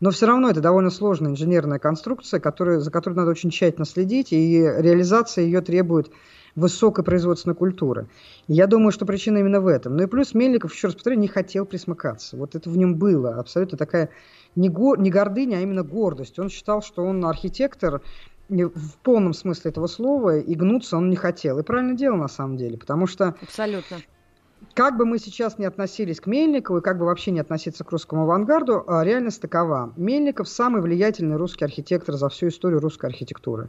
Но 0.00 0.10
все 0.10 0.26
равно 0.26 0.50
это 0.50 0.60
довольно 0.60 0.90
сложная 0.90 1.30
инженерная 1.30 1.78
конструкция, 1.78 2.40
которая, 2.40 2.80
за 2.80 2.90
которой 2.90 3.14
надо 3.14 3.30
очень 3.30 3.50
тщательно 3.50 3.86
следить, 3.86 4.32
и 4.32 4.58
реализация 4.60 5.44
ее 5.44 5.60
требует 5.60 6.10
высокой 6.56 7.04
производственной 7.04 7.56
культуры. 7.56 8.06
Я 8.46 8.66
думаю, 8.66 8.92
что 8.92 9.06
причина 9.06 9.38
именно 9.38 9.60
в 9.60 9.66
этом. 9.66 9.96
Ну 9.96 10.04
и 10.04 10.06
плюс 10.06 10.34
Мельников, 10.34 10.72
еще 10.72 10.88
раз 10.88 10.94
повторю, 10.94 11.18
не 11.18 11.28
хотел 11.28 11.66
присмыкаться. 11.66 12.36
Вот 12.36 12.54
это 12.54 12.70
в 12.70 12.76
нем 12.76 12.96
было. 12.96 13.36
Абсолютно 13.36 13.76
такая 13.76 14.10
не, 14.54 14.68
го, 14.68 14.96
не 14.96 15.10
гордыня, 15.10 15.56
а 15.56 15.60
именно 15.60 15.82
гордость. 15.82 16.38
Он 16.38 16.48
считал, 16.48 16.82
что 16.82 17.04
он 17.04 17.24
архитектор 17.24 18.02
в 18.48 18.98
полном 19.02 19.32
смысле 19.32 19.70
этого 19.70 19.86
слова, 19.86 20.38
и 20.38 20.54
гнуться 20.54 20.96
он 20.96 21.10
не 21.10 21.16
хотел. 21.16 21.58
И 21.58 21.62
правильно 21.62 21.96
делал 21.96 22.18
на 22.18 22.28
самом 22.28 22.56
деле, 22.56 22.78
потому 22.78 23.06
что... 23.06 23.34
Абсолютно. 23.40 23.98
Как 24.74 24.96
бы 24.96 25.06
мы 25.06 25.20
сейчас 25.20 25.56
не 25.58 25.66
относились 25.66 26.20
к 26.20 26.26
Мельникову, 26.26 26.78
и 26.78 26.82
как 26.82 26.98
бы 26.98 27.06
вообще 27.06 27.30
не 27.30 27.38
относиться 27.38 27.84
к 27.84 27.92
русскому 27.92 28.22
авангарду, 28.22 28.82
а 28.88 29.04
реальность 29.04 29.40
такова. 29.40 29.92
Мельников 29.96 30.48
самый 30.48 30.82
влиятельный 30.82 31.36
русский 31.36 31.64
архитектор 31.64 32.16
за 32.16 32.28
всю 32.28 32.48
историю 32.48 32.80
русской 32.80 33.06
архитектуры. 33.06 33.68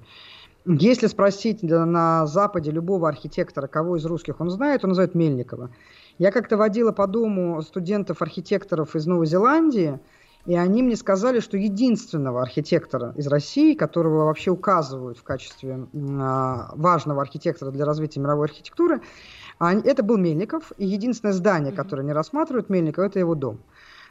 Если 0.65 1.06
спросить 1.06 1.62
на 1.62 2.26
Западе 2.26 2.72
любого 2.72 3.08
архитектора, 3.08 3.68
кого 3.68 3.98
из 3.98 4.06
русских 4.06 4.41
он 4.41 4.50
знает, 4.50 4.84
он 4.84 4.89
назовет 4.89 5.13
Мельникова. 5.13 5.70
Я 6.18 6.32
как-то 6.32 6.58
водила 6.58 6.91
по 6.91 7.06
дому 7.06 7.62
студентов-архитекторов 7.62 8.96
из 8.96 9.06
Новой 9.06 9.28
Зеландии– 9.28 10.00
и 10.46 10.56
они 10.56 10.84
мне 10.84 10.96
сказали, 10.96 11.39
что 11.39 11.58
единственного 11.58 12.41
архитектора 12.41 13.13
из 13.18 13.28
России, 13.28 13.74
которого 13.74 14.26
вообще 14.26 14.52
указывают 14.52 15.18
в 15.18 15.24
качестве 15.24 15.88
а, 15.94 16.72
важного 16.76 17.22
архитектора 17.22 17.72
для 17.72 17.84
развития 17.84 18.20
мировой 18.20 18.48
архитектуры, 18.48 19.02
это 19.60 20.04
был 20.04 20.18
Мельников. 20.18 20.72
И 20.78 20.86
единственное 20.86 21.34
здание, 21.34 21.74
которое 21.74 22.04
не 22.04 22.13
рассматривают 22.13 22.70
Мельникова, 22.70 23.06
это 23.06 23.20
его 23.20 23.36
дом. 23.36 23.60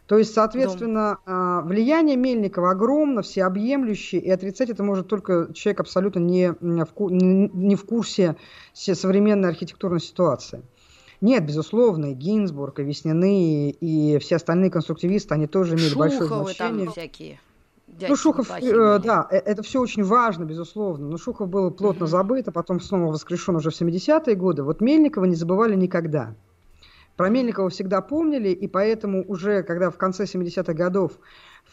То 0.07 0.19
есть, 0.19 0.35
соответственно, 0.35 1.19
дом. 1.25 1.35
А, 1.35 1.61
влияние 1.63 2.17
Мельникова 2.17 2.73
огромно, 2.73 3.23
всеобъемлющее, 3.23 4.21
и 4.21 4.31
отрицать 4.31 4.69
это 4.69 4.83
может 4.83 5.09
только 5.09 5.49
человек 5.55 5.81
абсолютно 5.81 6.21
не 6.21 6.53
в, 6.53 7.11
не 7.11 7.75
в 7.77 7.85
курсе 7.87 8.37
современной 8.75 9.49
архитектурной 9.49 10.01
ситуации. 10.01 10.63
Нет, 11.23 11.47
безусловно, 11.47 12.11
и 12.11 12.15
Гинзбург, 12.15 12.81
и 12.81 12.83
Весняные, 12.83 13.71
и 13.71 14.19
все 14.19 14.37
остальные 14.37 14.71
конструктивисты, 14.71 15.33
они 15.33 15.47
тоже 15.47 15.75
имели 15.75 15.89
Шуховы 15.89 16.09
большое 16.09 16.45
значение. 16.45 16.85
там 16.85 16.93
всякие. 16.93 17.41
Ну, 18.01 18.17
Шухов, 18.17 18.51
э, 18.51 18.99
да, 18.99 19.27
э, 19.31 19.37
это 19.37 19.63
все 19.63 19.81
очень 19.81 20.05
важно, 20.05 20.45
безусловно. 20.45 21.09
Но 21.09 21.17
Шухов 21.17 21.49
был 21.49 21.71
плотно 21.71 22.05
mm-hmm. 22.05 22.09
забыт, 22.09 22.49
а 22.49 22.53
потом 22.53 22.81
снова 22.81 23.13
воскрешен 23.13 23.57
уже 23.57 23.71
в 23.71 23.81
70-е 23.81 24.35
годы. 24.35 24.63
Вот 24.63 24.81
Мельникова 24.81 25.25
не 25.25 25.35
забывали 25.35 25.75
никогда. 25.75 26.35
Про 27.17 27.29
Мельникова 27.29 27.69
всегда 27.71 28.01
помнили, 28.01 28.49
и 28.49 28.67
поэтому 28.67 29.25
уже, 29.29 29.63
когда 29.63 29.91
в 29.91 29.97
конце 29.97 30.25
70-х 30.25 30.73
годов 30.73 31.13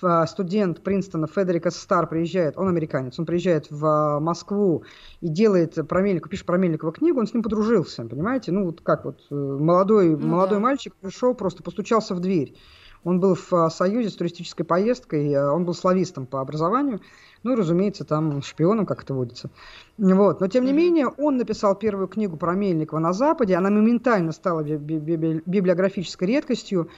а, 0.04 0.26
студент 0.28 0.84
Принстона 0.84 1.28
Федерика 1.28 1.72
Стар 1.72 2.08
приезжает, 2.08 2.58
он 2.58 2.68
американец, 2.68 3.18
он 3.20 3.26
приезжает 3.26 3.70
в 3.70 3.86
а, 3.86 4.20
Москву 4.20 4.84
и 5.20 5.30
делает 5.30 5.78
про 5.88 6.02
Мельникова, 6.02 6.30
пишет 6.30 6.46
про 6.46 6.58
Мельникова 6.58 6.92
книгу, 6.92 7.20
он 7.20 7.28
с 7.28 7.34
ним 7.34 7.44
подружился, 7.44 8.04
понимаете? 8.06 8.52
Ну, 8.52 8.66
вот 8.66 8.82
как 8.82 9.06
вот 9.06 9.20
э, 9.30 9.36
молодой, 9.36 10.10
ну, 10.10 10.28
молодой 10.28 10.58
да. 10.58 10.64
мальчик 10.64 10.94
пришел, 10.96 11.34
просто 11.34 11.64
постучался 11.64 12.14
в 12.14 12.20
дверь. 12.20 12.56
Он 13.04 13.20
был 13.20 13.36
в 13.36 13.54
а, 13.54 13.70
Союзе 13.70 14.10
с 14.10 14.16
туристической 14.16 14.66
поездкой, 14.66 15.36
он 15.52 15.66
был 15.66 15.74
славистом 15.74 16.26
по 16.26 16.42
образованию, 16.42 17.02
ну 17.44 17.54
и, 17.54 17.56
разумеется, 17.56 18.06
там 18.06 18.42
шпионом, 18.42 18.86
как 18.86 19.04
это 19.04 19.14
водится. 19.14 19.50
Вот. 19.98 20.42
Но, 20.42 20.48
тем 20.48 20.66
не 20.66 20.74
менее, 20.74 21.08
он 21.08 21.38
написал 21.38 21.76
первую 21.76 22.08
книгу 22.08 22.38
про 22.38 22.54
Мельникова 22.54 23.00
на 23.00 23.14
Западе, 23.14 23.56
она 23.56 23.70
моментально 23.70 24.32
стала 24.32 24.62
библиографической 24.62 26.28
редкостью, 26.28 26.90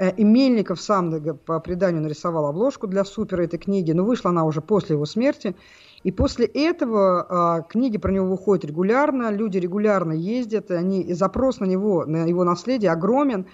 Э, 0.00 0.14
и 0.16 0.24
Мельников 0.24 0.80
сам 0.80 1.12
по 1.44 1.60
преданию 1.60 2.02
нарисовал 2.02 2.46
обложку 2.46 2.86
для 2.86 3.04
супера 3.04 3.42
этой 3.42 3.58
книги, 3.58 3.92
но 3.92 4.02
вышла 4.02 4.30
она 4.30 4.44
уже 4.44 4.62
после 4.62 4.94
его 4.94 5.04
смерти. 5.04 5.54
И 6.04 6.10
после 6.10 6.46
этого 6.46 7.26
а, 7.28 7.60
книги 7.60 7.98
про 7.98 8.10
него 8.10 8.26
выходят 8.26 8.64
регулярно, 8.64 9.30
люди 9.30 9.58
регулярно 9.58 10.12
ездят, 10.12 10.70
они, 10.70 11.02
и 11.02 11.12
запрос 11.12 11.60
на 11.60 11.66
него, 11.66 12.06
на 12.06 12.24
его 12.24 12.44
наследие 12.44 12.90
огромен. 12.90 13.44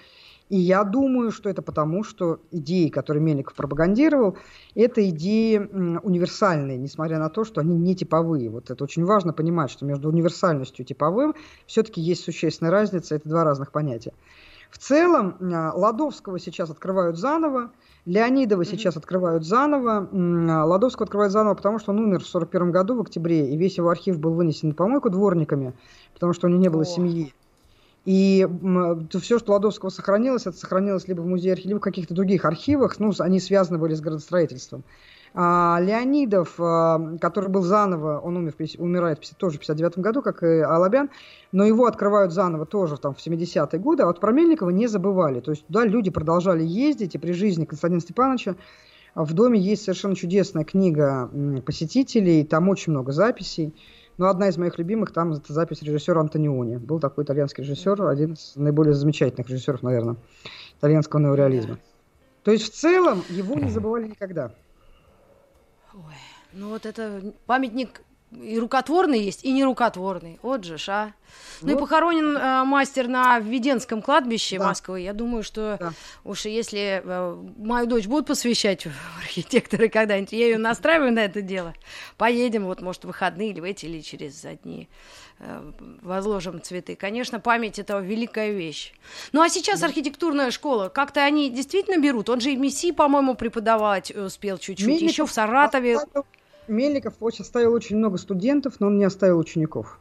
И 0.49 0.57
я 0.57 0.83
думаю, 0.83 1.31
что 1.31 1.49
это 1.49 1.61
потому, 1.61 2.03
что 2.03 2.39
идеи, 2.51 2.87
которые 2.87 3.21
Мельников 3.21 3.53
пропагандировал, 3.53 4.37
это 4.75 5.07
идеи 5.09 5.57
универсальные, 5.57 6.77
несмотря 6.77 7.19
на 7.19 7.29
то, 7.29 7.43
что 7.43 7.59
они 7.59 7.75
не 7.77 7.95
типовые. 7.95 8.49
Вот 8.49 8.69
это 8.69 8.83
очень 8.83 9.03
важно 9.03 9.33
понимать, 9.33 9.71
что 9.71 9.85
между 9.85 10.07
универсальностью 10.09 10.85
и 10.85 10.87
типовым 10.87 11.35
все-таки 11.65 11.99
есть 11.99 12.23
существенная 12.23 12.71
разница, 12.71 13.15
это 13.15 13.27
два 13.27 13.43
разных 13.43 13.71
понятия. 13.71 14.13
В 14.69 14.77
целом 14.77 15.35
а, 15.41 15.71
Ладовского 15.73 16.39
сейчас 16.39 16.69
открывают 16.69 17.17
заново, 17.17 17.71
Леонидова 18.05 18.61
mm-hmm. 18.61 18.65
сейчас 18.65 18.97
открывают 18.97 19.45
заново, 19.45 20.09
а, 20.11 20.65
Ладовского 20.65 21.05
открывают 21.05 21.33
заново, 21.33 21.55
потому 21.55 21.79
что 21.79 21.91
он 21.91 21.99
умер 21.99 22.19
в 22.19 22.27
41 22.27 22.71
году 22.71 22.95
в 22.95 23.01
октябре, 23.01 23.49
и 23.49 23.57
весь 23.57 23.77
его 23.77 23.89
архив 23.89 24.19
был 24.19 24.33
вынесен 24.33 24.69
на 24.69 24.75
помойку 24.75 25.09
дворниками, 25.09 25.73
потому 26.13 26.33
что 26.33 26.47
у 26.47 26.49
него 26.49 26.61
не 26.61 26.69
было 26.69 26.81
oh. 26.81 26.85
семьи. 26.85 27.33
И 28.07 28.47
все, 29.21 29.37
что 29.37 29.51
Ладовского 29.51 29.89
сохранилось, 29.89 30.47
это 30.47 30.55
сохранилось 30.55 31.09
либо 31.09 31.19
в 31.19 31.27
музее 31.27 31.51
архива, 31.51 31.67
либо 31.71 31.79
в 31.79 31.83
каких-то 31.83 32.13
других 32.13 32.45
архивах, 32.45 32.97
ну, 32.99 33.11
они 33.19 33.41
связаны 33.41 33.77
были 33.79 33.95
с 33.95 33.99
градостроительством. 33.99 34.85
А, 35.33 35.77
Леонидов, 35.81 36.55
а, 36.57 37.17
который 37.19 37.49
был 37.49 37.63
заново, 37.63 38.19
он 38.19 38.37
умер, 38.37 38.55
умирает 38.77 39.29
тоже 39.37 39.57
в 39.57 39.59
59 39.59 39.97
году, 39.97 40.21
как 40.21 40.41
и 40.41 40.61
Алабян, 40.61 41.09
но 41.51 41.65
его 41.65 41.85
открывают 41.85 42.31
заново 42.31 42.65
тоже 42.65 42.95
там, 42.95 43.13
в 43.13 43.17
70-е 43.17 43.77
годы, 43.77 44.03
а 44.03 44.05
вот 44.05 44.21
про 44.21 44.31
Мельникова 44.31 44.69
не 44.69 44.87
забывали. 44.87 45.41
То 45.41 45.51
есть 45.51 45.67
туда 45.67 45.83
люди 45.83 46.09
продолжали 46.09 46.63
ездить, 46.63 47.15
и 47.15 47.17
при 47.17 47.33
жизни 47.33 47.65
Константина 47.65 47.99
Степановича 47.99 48.55
в 49.15 49.33
доме 49.33 49.59
есть 49.59 49.83
совершенно 49.83 50.15
чудесная 50.15 50.63
книга 50.63 51.29
посетителей, 51.65 52.45
там 52.45 52.69
очень 52.69 52.93
много 52.93 53.11
записей. 53.11 53.75
Но 54.17 54.29
одна 54.29 54.49
из 54.49 54.57
моих 54.57 54.77
любимых 54.79 55.13
там 55.13 55.33
это 55.33 55.53
запись 55.53 55.81
режиссера 55.83 56.19
Антониони. 56.19 56.77
Был 56.77 56.99
такой 56.99 57.23
итальянский 57.23 57.63
режиссер, 57.63 58.01
один 58.07 58.33
из 58.33 58.55
наиболее 58.55 58.93
замечательных 58.93 59.49
режиссеров, 59.49 59.83
наверное, 59.83 60.17
итальянского 60.79 61.19
неореализма. 61.19 61.77
То 62.43 62.51
есть 62.51 62.65
в 62.65 62.75
целом 62.75 63.23
его 63.29 63.55
не 63.55 63.69
забывали 63.69 64.07
никогда. 64.07 64.51
Ой, 65.93 66.13
ну 66.53 66.69
вот 66.69 66.85
это 66.85 67.33
памятник 67.45 68.01
и 68.31 68.59
рукотворный 68.59 69.21
есть, 69.21 69.45
и 69.45 69.51
нерукотворный. 69.51 70.39
Вот 70.41 70.63
же 70.63 70.77
ж, 70.77 70.89
а. 70.89 71.13
Ну 71.61 71.69
вот. 71.69 71.77
и 71.77 71.79
похоронен 71.79 72.37
э, 72.37 72.63
мастер 72.63 73.07
на 73.07 73.39
Введенском 73.39 74.01
кладбище 74.01 74.59
да. 74.59 74.67
Москвы. 74.67 75.01
Я 75.01 75.13
думаю, 75.13 75.43
что 75.43 75.77
да. 75.79 75.93
уж 76.23 76.45
если 76.45 77.01
э, 77.03 77.45
мою 77.57 77.87
дочь 77.87 78.05
будут 78.05 78.27
посвящать 78.27 78.85
архитекторы 79.21 79.89
когда-нибудь, 79.89 80.33
я 80.33 80.47
ее 80.47 80.57
настраиваю 80.57 81.13
на 81.13 81.19
это 81.19 81.41
дело. 81.41 81.73
Поедем, 82.17 82.65
вот, 82.65 82.81
может, 82.81 83.03
в 83.03 83.07
выходные 83.07 83.51
или 83.51 83.59
в 83.59 83.63
эти, 83.63 83.85
или 83.85 84.01
через 84.01 84.43
одни 84.43 84.89
э, 85.39 85.71
возложим 86.01 86.61
цветы. 86.61 86.95
Конечно, 86.95 87.39
память 87.39 87.79
это 87.79 87.97
великая 87.99 88.51
вещь. 88.51 88.93
Ну 89.31 89.41
а 89.41 89.49
сейчас 89.49 89.83
архитектурная 89.83 90.51
школа, 90.51 90.89
как-то 90.89 91.23
они 91.23 91.49
действительно 91.49 91.97
берут. 91.97 92.29
Он 92.29 92.41
же 92.41 92.51
и 92.51 92.57
МИСИ, 92.57 92.91
по-моему, 92.91 93.35
преподавать 93.35 94.11
успел 94.11 94.57
чуть-чуть. 94.57 95.01
Еще 95.01 95.25
в 95.25 95.31
Саратове. 95.31 95.99
Мельников 96.67 97.13
оставил 97.21 97.73
очень 97.73 97.97
много 97.97 98.17
студентов, 98.17 98.79
но 98.79 98.87
он 98.87 98.97
не 98.97 99.05
оставил 99.05 99.39
учеников. 99.39 99.99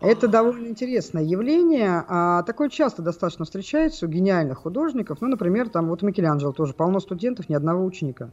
Это 0.00 0.26
довольно 0.26 0.66
интересное 0.66 1.22
явление. 1.22 2.04
А 2.08 2.42
такое 2.42 2.68
часто 2.68 3.02
достаточно 3.02 3.44
встречается 3.44 4.06
у 4.06 4.08
гениальных 4.08 4.58
художников. 4.58 5.18
Ну, 5.20 5.28
например, 5.28 5.68
там 5.68 5.88
вот 5.88 6.02
Микеланджело 6.02 6.52
тоже 6.52 6.74
полно 6.74 6.98
студентов, 6.98 7.48
ни 7.48 7.54
одного 7.54 7.84
ученика. 7.84 8.30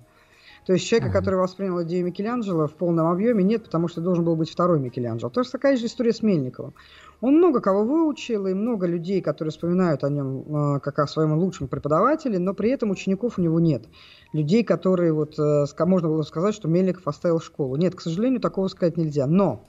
То 0.69 0.73
есть 0.73 0.85
человека, 0.85 1.09
uh-huh. 1.09 1.13
который 1.13 1.39
воспринял 1.39 1.81
идею 1.81 2.05
Микеланджело 2.05 2.67
в 2.67 2.75
полном 2.75 3.07
объеме, 3.07 3.43
нет, 3.43 3.63
потому 3.63 3.87
что 3.87 4.01
должен 4.01 4.23
был 4.23 4.35
быть 4.35 4.51
второй 4.51 4.79
Микеланджело. 4.79 5.31
То 5.31 5.39
есть 5.39 5.51
такая 5.51 5.75
же 5.77 5.87
история 5.87 6.13
с 6.13 6.21
Мельниковым. 6.21 6.75
Он 7.21 7.37
много 7.37 7.59
кого 7.59 7.83
выучил, 7.83 8.45
и 8.45 8.53
много 8.53 8.85
людей, 8.85 9.19
которые 9.19 9.51
вспоминают 9.51 10.03
о 10.03 10.11
нем 10.11 10.75
э, 10.75 10.79
как 10.81 10.99
о 10.99 11.07
своем 11.07 11.33
лучшем 11.33 11.69
преподавателе, 11.69 12.37
но 12.37 12.53
при 12.53 12.69
этом 12.69 12.91
учеников 12.91 13.39
у 13.39 13.41
него 13.41 13.59
нет. 13.59 13.85
Людей, 14.31 14.63
которые, 14.63 15.11
вот, 15.11 15.39
э, 15.39 15.65
можно 15.87 16.07
было 16.07 16.21
сказать, 16.21 16.53
что 16.53 16.67
Мельников 16.67 17.07
оставил 17.07 17.39
школу. 17.39 17.75
Нет, 17.75 17.95
к 17.95 18.01
сожалению, 18.01 18.39
такого 18.39 18.67
сказать 18.67 18.95
нельзя. 18.95 19.25
Но 19.25 19.67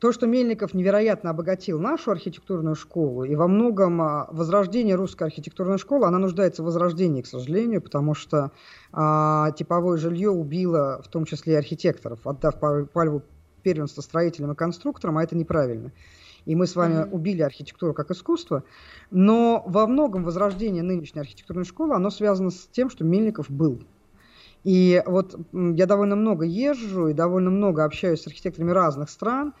то, 0.00 0.12
что 0.12 0.26
Мельников 0.26 0.72
невероятно 0.72 1.30
обогатил 1.30 1.78
нашу 1.78 2.10
архитектурную 2.10 2.74
школу, 2.74 3.24
и 3.24 3.34
во 3.36 3.46
многом 3.46 4.00
а, 4.00 4.28
возрождение 4.32 4.94
русской 4.94 5.24
архитектурной 5.24 5.76
школы, 5.76 6.06
она 6.06 6.18
нуждается 6.18 6.62
в 6.62 6.66
возрождении, 6.66 7.20
к 7.20 7.26
сожалению, 7.26 7.82
потому 7.82 8.14
что 8.14 8.50
а, 8.92 9.50
типовое 9.52 9.98
жилье 9.98 10.30
убило 10.30 11.02
в 11.04 11.08
том 11.08 11.26
числе 11.26 11.52
и 11.52 11.56
архитекторов, 11.56 12.26
отдав 12.26 12.58
пальву 12.58 13.22
первенства 13.62 14.00
строителям 14.00 14.52
и 14.52 14.56
конструкторам, 14.56 15.18
а 15.18 15.22
это 15.22 15.36
неправильно. 15.36 15.92
И 16.46 16.56
мы 16.56 16.66
с 16.66 16.74
вами 16.74 16.94
mm-hmm. 16.94 17.10
убили 17.10 17.42
архитектуру 17.42 17.92
как 17.92 18.10
искусство, 18.10 18.64
но 19.10 19.62
во 19.66 19.86
многом 19.86 20.24
возрождение 20.24 20.82
нынешней 20.82 21.20
архитектурной 21.20 21.66
школы, 21.66 21.94
оно 21.94 22.08
связано 22.08 22.50
с 22.50 22.66
тем, 22.72 22.88
что 22.88 23.04
Мельников 23.04 23.50
был. 23.50 23.82
И 24.64 25.02
вот 25.06 25.38
я 25.52 25.86
довольно 25.86 26.16
много 26.16 26.44
езжу 26.44 27.08
и 27.08 27.14
довольно 27.14 27.50
много 27.50 27.84
общаюсь 27.84 28.22
с 28.22 28.26
архитекторами 28.26 28.70
разных 28.70 29.08
стран, 29.08 29.54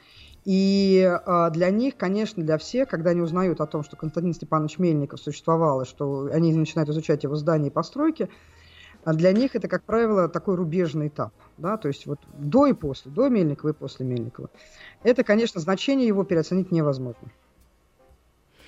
и 0.44 1.06
э, 1.26 1.50
для 1.50 1.70
них, 1.70 1.96
конечно, 1.96 2.42
для 2.42 2.56
всех, 2.58 2.88
когда 2.88 3.10
они 3.10 3.20
узнают 3.20 3.60
о 3.60 3.66
том, 3.66 3.84
что 3.84 3.96
Константин 3.96 4.32
Степанович 4.32 4.78
Мельников 4.78 5.20
существовал, 5.20 5.82
и 5.82 5.84
что 5.84 6.30
они 6.32 6.54
начинают 6.54 6.88
изучать 6.88 7.24
его 7.24 7.36
здания 7.36 7.68
и 7.68 7.70
постройки, 7.70 8.30
а 9.04 9.14
для 9.14 9.32
них 9.32 9.54
это, 9.54 9.68
как 9.68 9.84
правило, 9.84 10.28
такой 10.28 10.56
рубежный 10.56 11.08
этап. 11.08 11.32
Да? 11.58 11.76
То 11.76 11.88
есть 11.88 12.06
вот 12.06 12.20
до 12.32 12.66
и 12.66 12.72
после, 12.72 13.10
до 13.10 13.28
Мельникова 13.28 13.70
и 13.70 13.74
после 13.74 14.06
Мельникова. 14.06 14.50
Это, 15.02 15.24
конечно, 15.24 15.60
значение 15.60 16.06
его 16.06 16.24
переоценить 16.24 16.70
невозможно. 16.70 17.30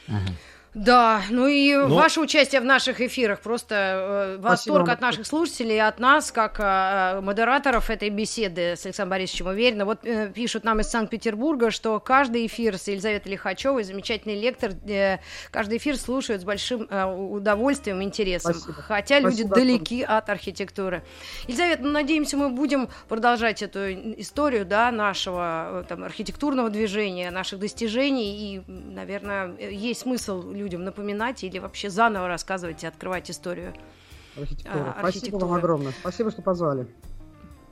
Uh-huh. 0.09 0.33
Да, 0.75 1.23
ну 1.29 1.47
и 1.47 1.75
Но... 1.75 1.89
ваше 1.89 2.21
участие 2.21 2.63
в 2.63 2.65
наших 2.65 3.03
эфирах 3.03 3.41
просто 3.41 3.75
э, 3.75 4.37
восторг 4.39 4.89
от 4.89 5.03
наших 5.03 5.27
слушателей, 5.27 5.79
от 5.79 5.99
нас, 5.99 6.33
как 6.33 6.59
э, 6.59 7.21
модераторов 7.21 7.91
этой 7.91 8.09
беседы 8.09 8.75
с 8.77 8.87
Александром 8.87 9.11
Борисовичем 9.11 9.49
Уверенно. 9.49 9.85
Вот 9.85 9.99
э, 10.05 10.31
пишут 10.35 10.65
нам 10.65 10.81
из 10.81 10.89
Санкт-Петербурга, 10.89 11.71
что 11.71 12.01
каждый 12.01 12.47
эфир 12.47 12.79
с 12.79 12.89
Елизаветой 12.89 13.33
Лихачевой, 13.33 13.85
замечательный 13.85 14.41
лектор, 14.41 14.73
э, 14.89 15.19
каждый 15.51 15.77
эфир 15.77 15.99
слушают 15.99 16.41
с 16.41 16.45
большим 16.47 16.87
э, 16.89 17.05
удовольствием 17.05 18.01
и 18.01 18.05
интересом, 18.05 18.55
Спасибо. 18.55 18.73
хотя 18.73 19.21
Спасибо 19.21 19.29
люди 19.29 19.55
далеки 19.55 20.03
от 20.03 20.31
архитектуры. 20.31 21.03
Елизавета, 21.49 21.83
ну, 21.83 21.91
надеемся, 21.91 22.39
мы 22.39 22.49
будем 22.49 22.89
продолжать 23.11 23.63
эту 23.63 23.93
историю 23.93 24.65
да, 24.65 24.91
нашего 24.91 25.83
э, 25.83 25.85
там, 25.87 26.03
архитектурного 26.03 26.71
движения, 26.71 27.31
наших 27.31 27.59
достижений, 27.59 28.57
и, 28.57 28.63
наверное, 28.67 29.55
есть 29.59 30.01
смысл 30.01 30.62
людям 30.63 30.85
напоминать 30.85 31.45
или 31.45 31.59
вообще 31.59 31.91
заново 31.91 32.29
рассказывать 32.29 32.83
и 32.85 32.87
открывать 32.87 33.31
историю 33.31 33.75
архитектуры. 34.37 34.95
А, 34.97 34.97
спасибо 34.99 35.37
вам 35.37 35.53
огромное. 35.53 35.93
Спасибо, 35.93 36.31
что 36.31 36.43
позвали. 36.43 36.87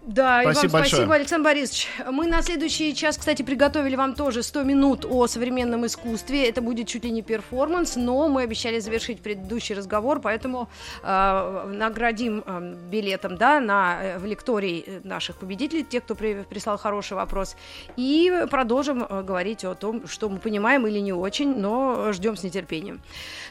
Да, 0.02 0.40
спасибо 0.42 0.64
и 0.64 0.68
вам 0.68 0.72
большое. 0.72 0.88
спасибо, 0.88 1.14
Александр 1.14 1.44
Борисович. 1.44 1.88
Мы 2.10 2.26
на 2.26 2.42
следующий 2.42 2.94
час, 2.94 3.18
кстати, 3.18 3.42
приготовили 3.42 3.96
вам 3.96 4.14
тоже 4.14 4.42
100 4.42 4.62
минут 4.62 5.04
о 5.04 5.26
современном 5.26 5.84
искусстве. 5.84 6.48
Это 6.48 6.62
будет 6.62 6.88
чуть 6.88 7.04
ли 7.04 7.10
не 7.10 7.22
перформанс, 7.22 7.96
но 7.96 8.28
мы 8.28 8.42
обещали 8.42 8.80
завершить 8.80 9.20
предыдущий 9.20 9.74
разговор, 9.74 10.20
поэтому 10.20 10.70
э, 11.02 11.72
наградим 11.74 12.42
э, 12.46 12.74
билетом 12.90 13.36
да, 13.36 13.60
на, 13.60 14.02
э, 14.02 14.18
в 14.18 14.24
лекторий 14.24 15.00
наших 15.04 15.36
победителей, 15.36 15.84
тех, 15.84 16.02
кто 16.02 16.14
при, 16.14 16.44
прислал 16.48 16.78
хороший 16.78 17.14
вопрос, 17.14 17.56
и 17.96 18.46
продолжим 18.50 19.04
э, 19.06 19.22
говорить 19.22 19.64
о 19.64 19.74
том, 19.74 20.08
что 20.08 20.30
мы 20.30 20.38
понимаем 20.38 20.86
или 20.86 20.98
не 20.98 21.12
очень, 21.12 21.54
но 21.54 22.12
ждем 22.12 22.36
с 22.36 22.42
нетерпением. 22.42 23.02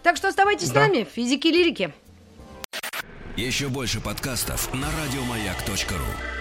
Так 0.02 0.18
что 0.18 0.28
оставайтесь 0.28 0.72
да. 0.72 0.86
с 0.86 0.88
нами, 0.88 1.08
физики 1.10 1.48
и 1.48 1.52
лирики. 1.52 1.94
Еще 3.38 3.70
больше 3.70 4.02
подкастов 4.02 4.74
на 4.74 4.88
радиомаяк.ру 5.06 6.39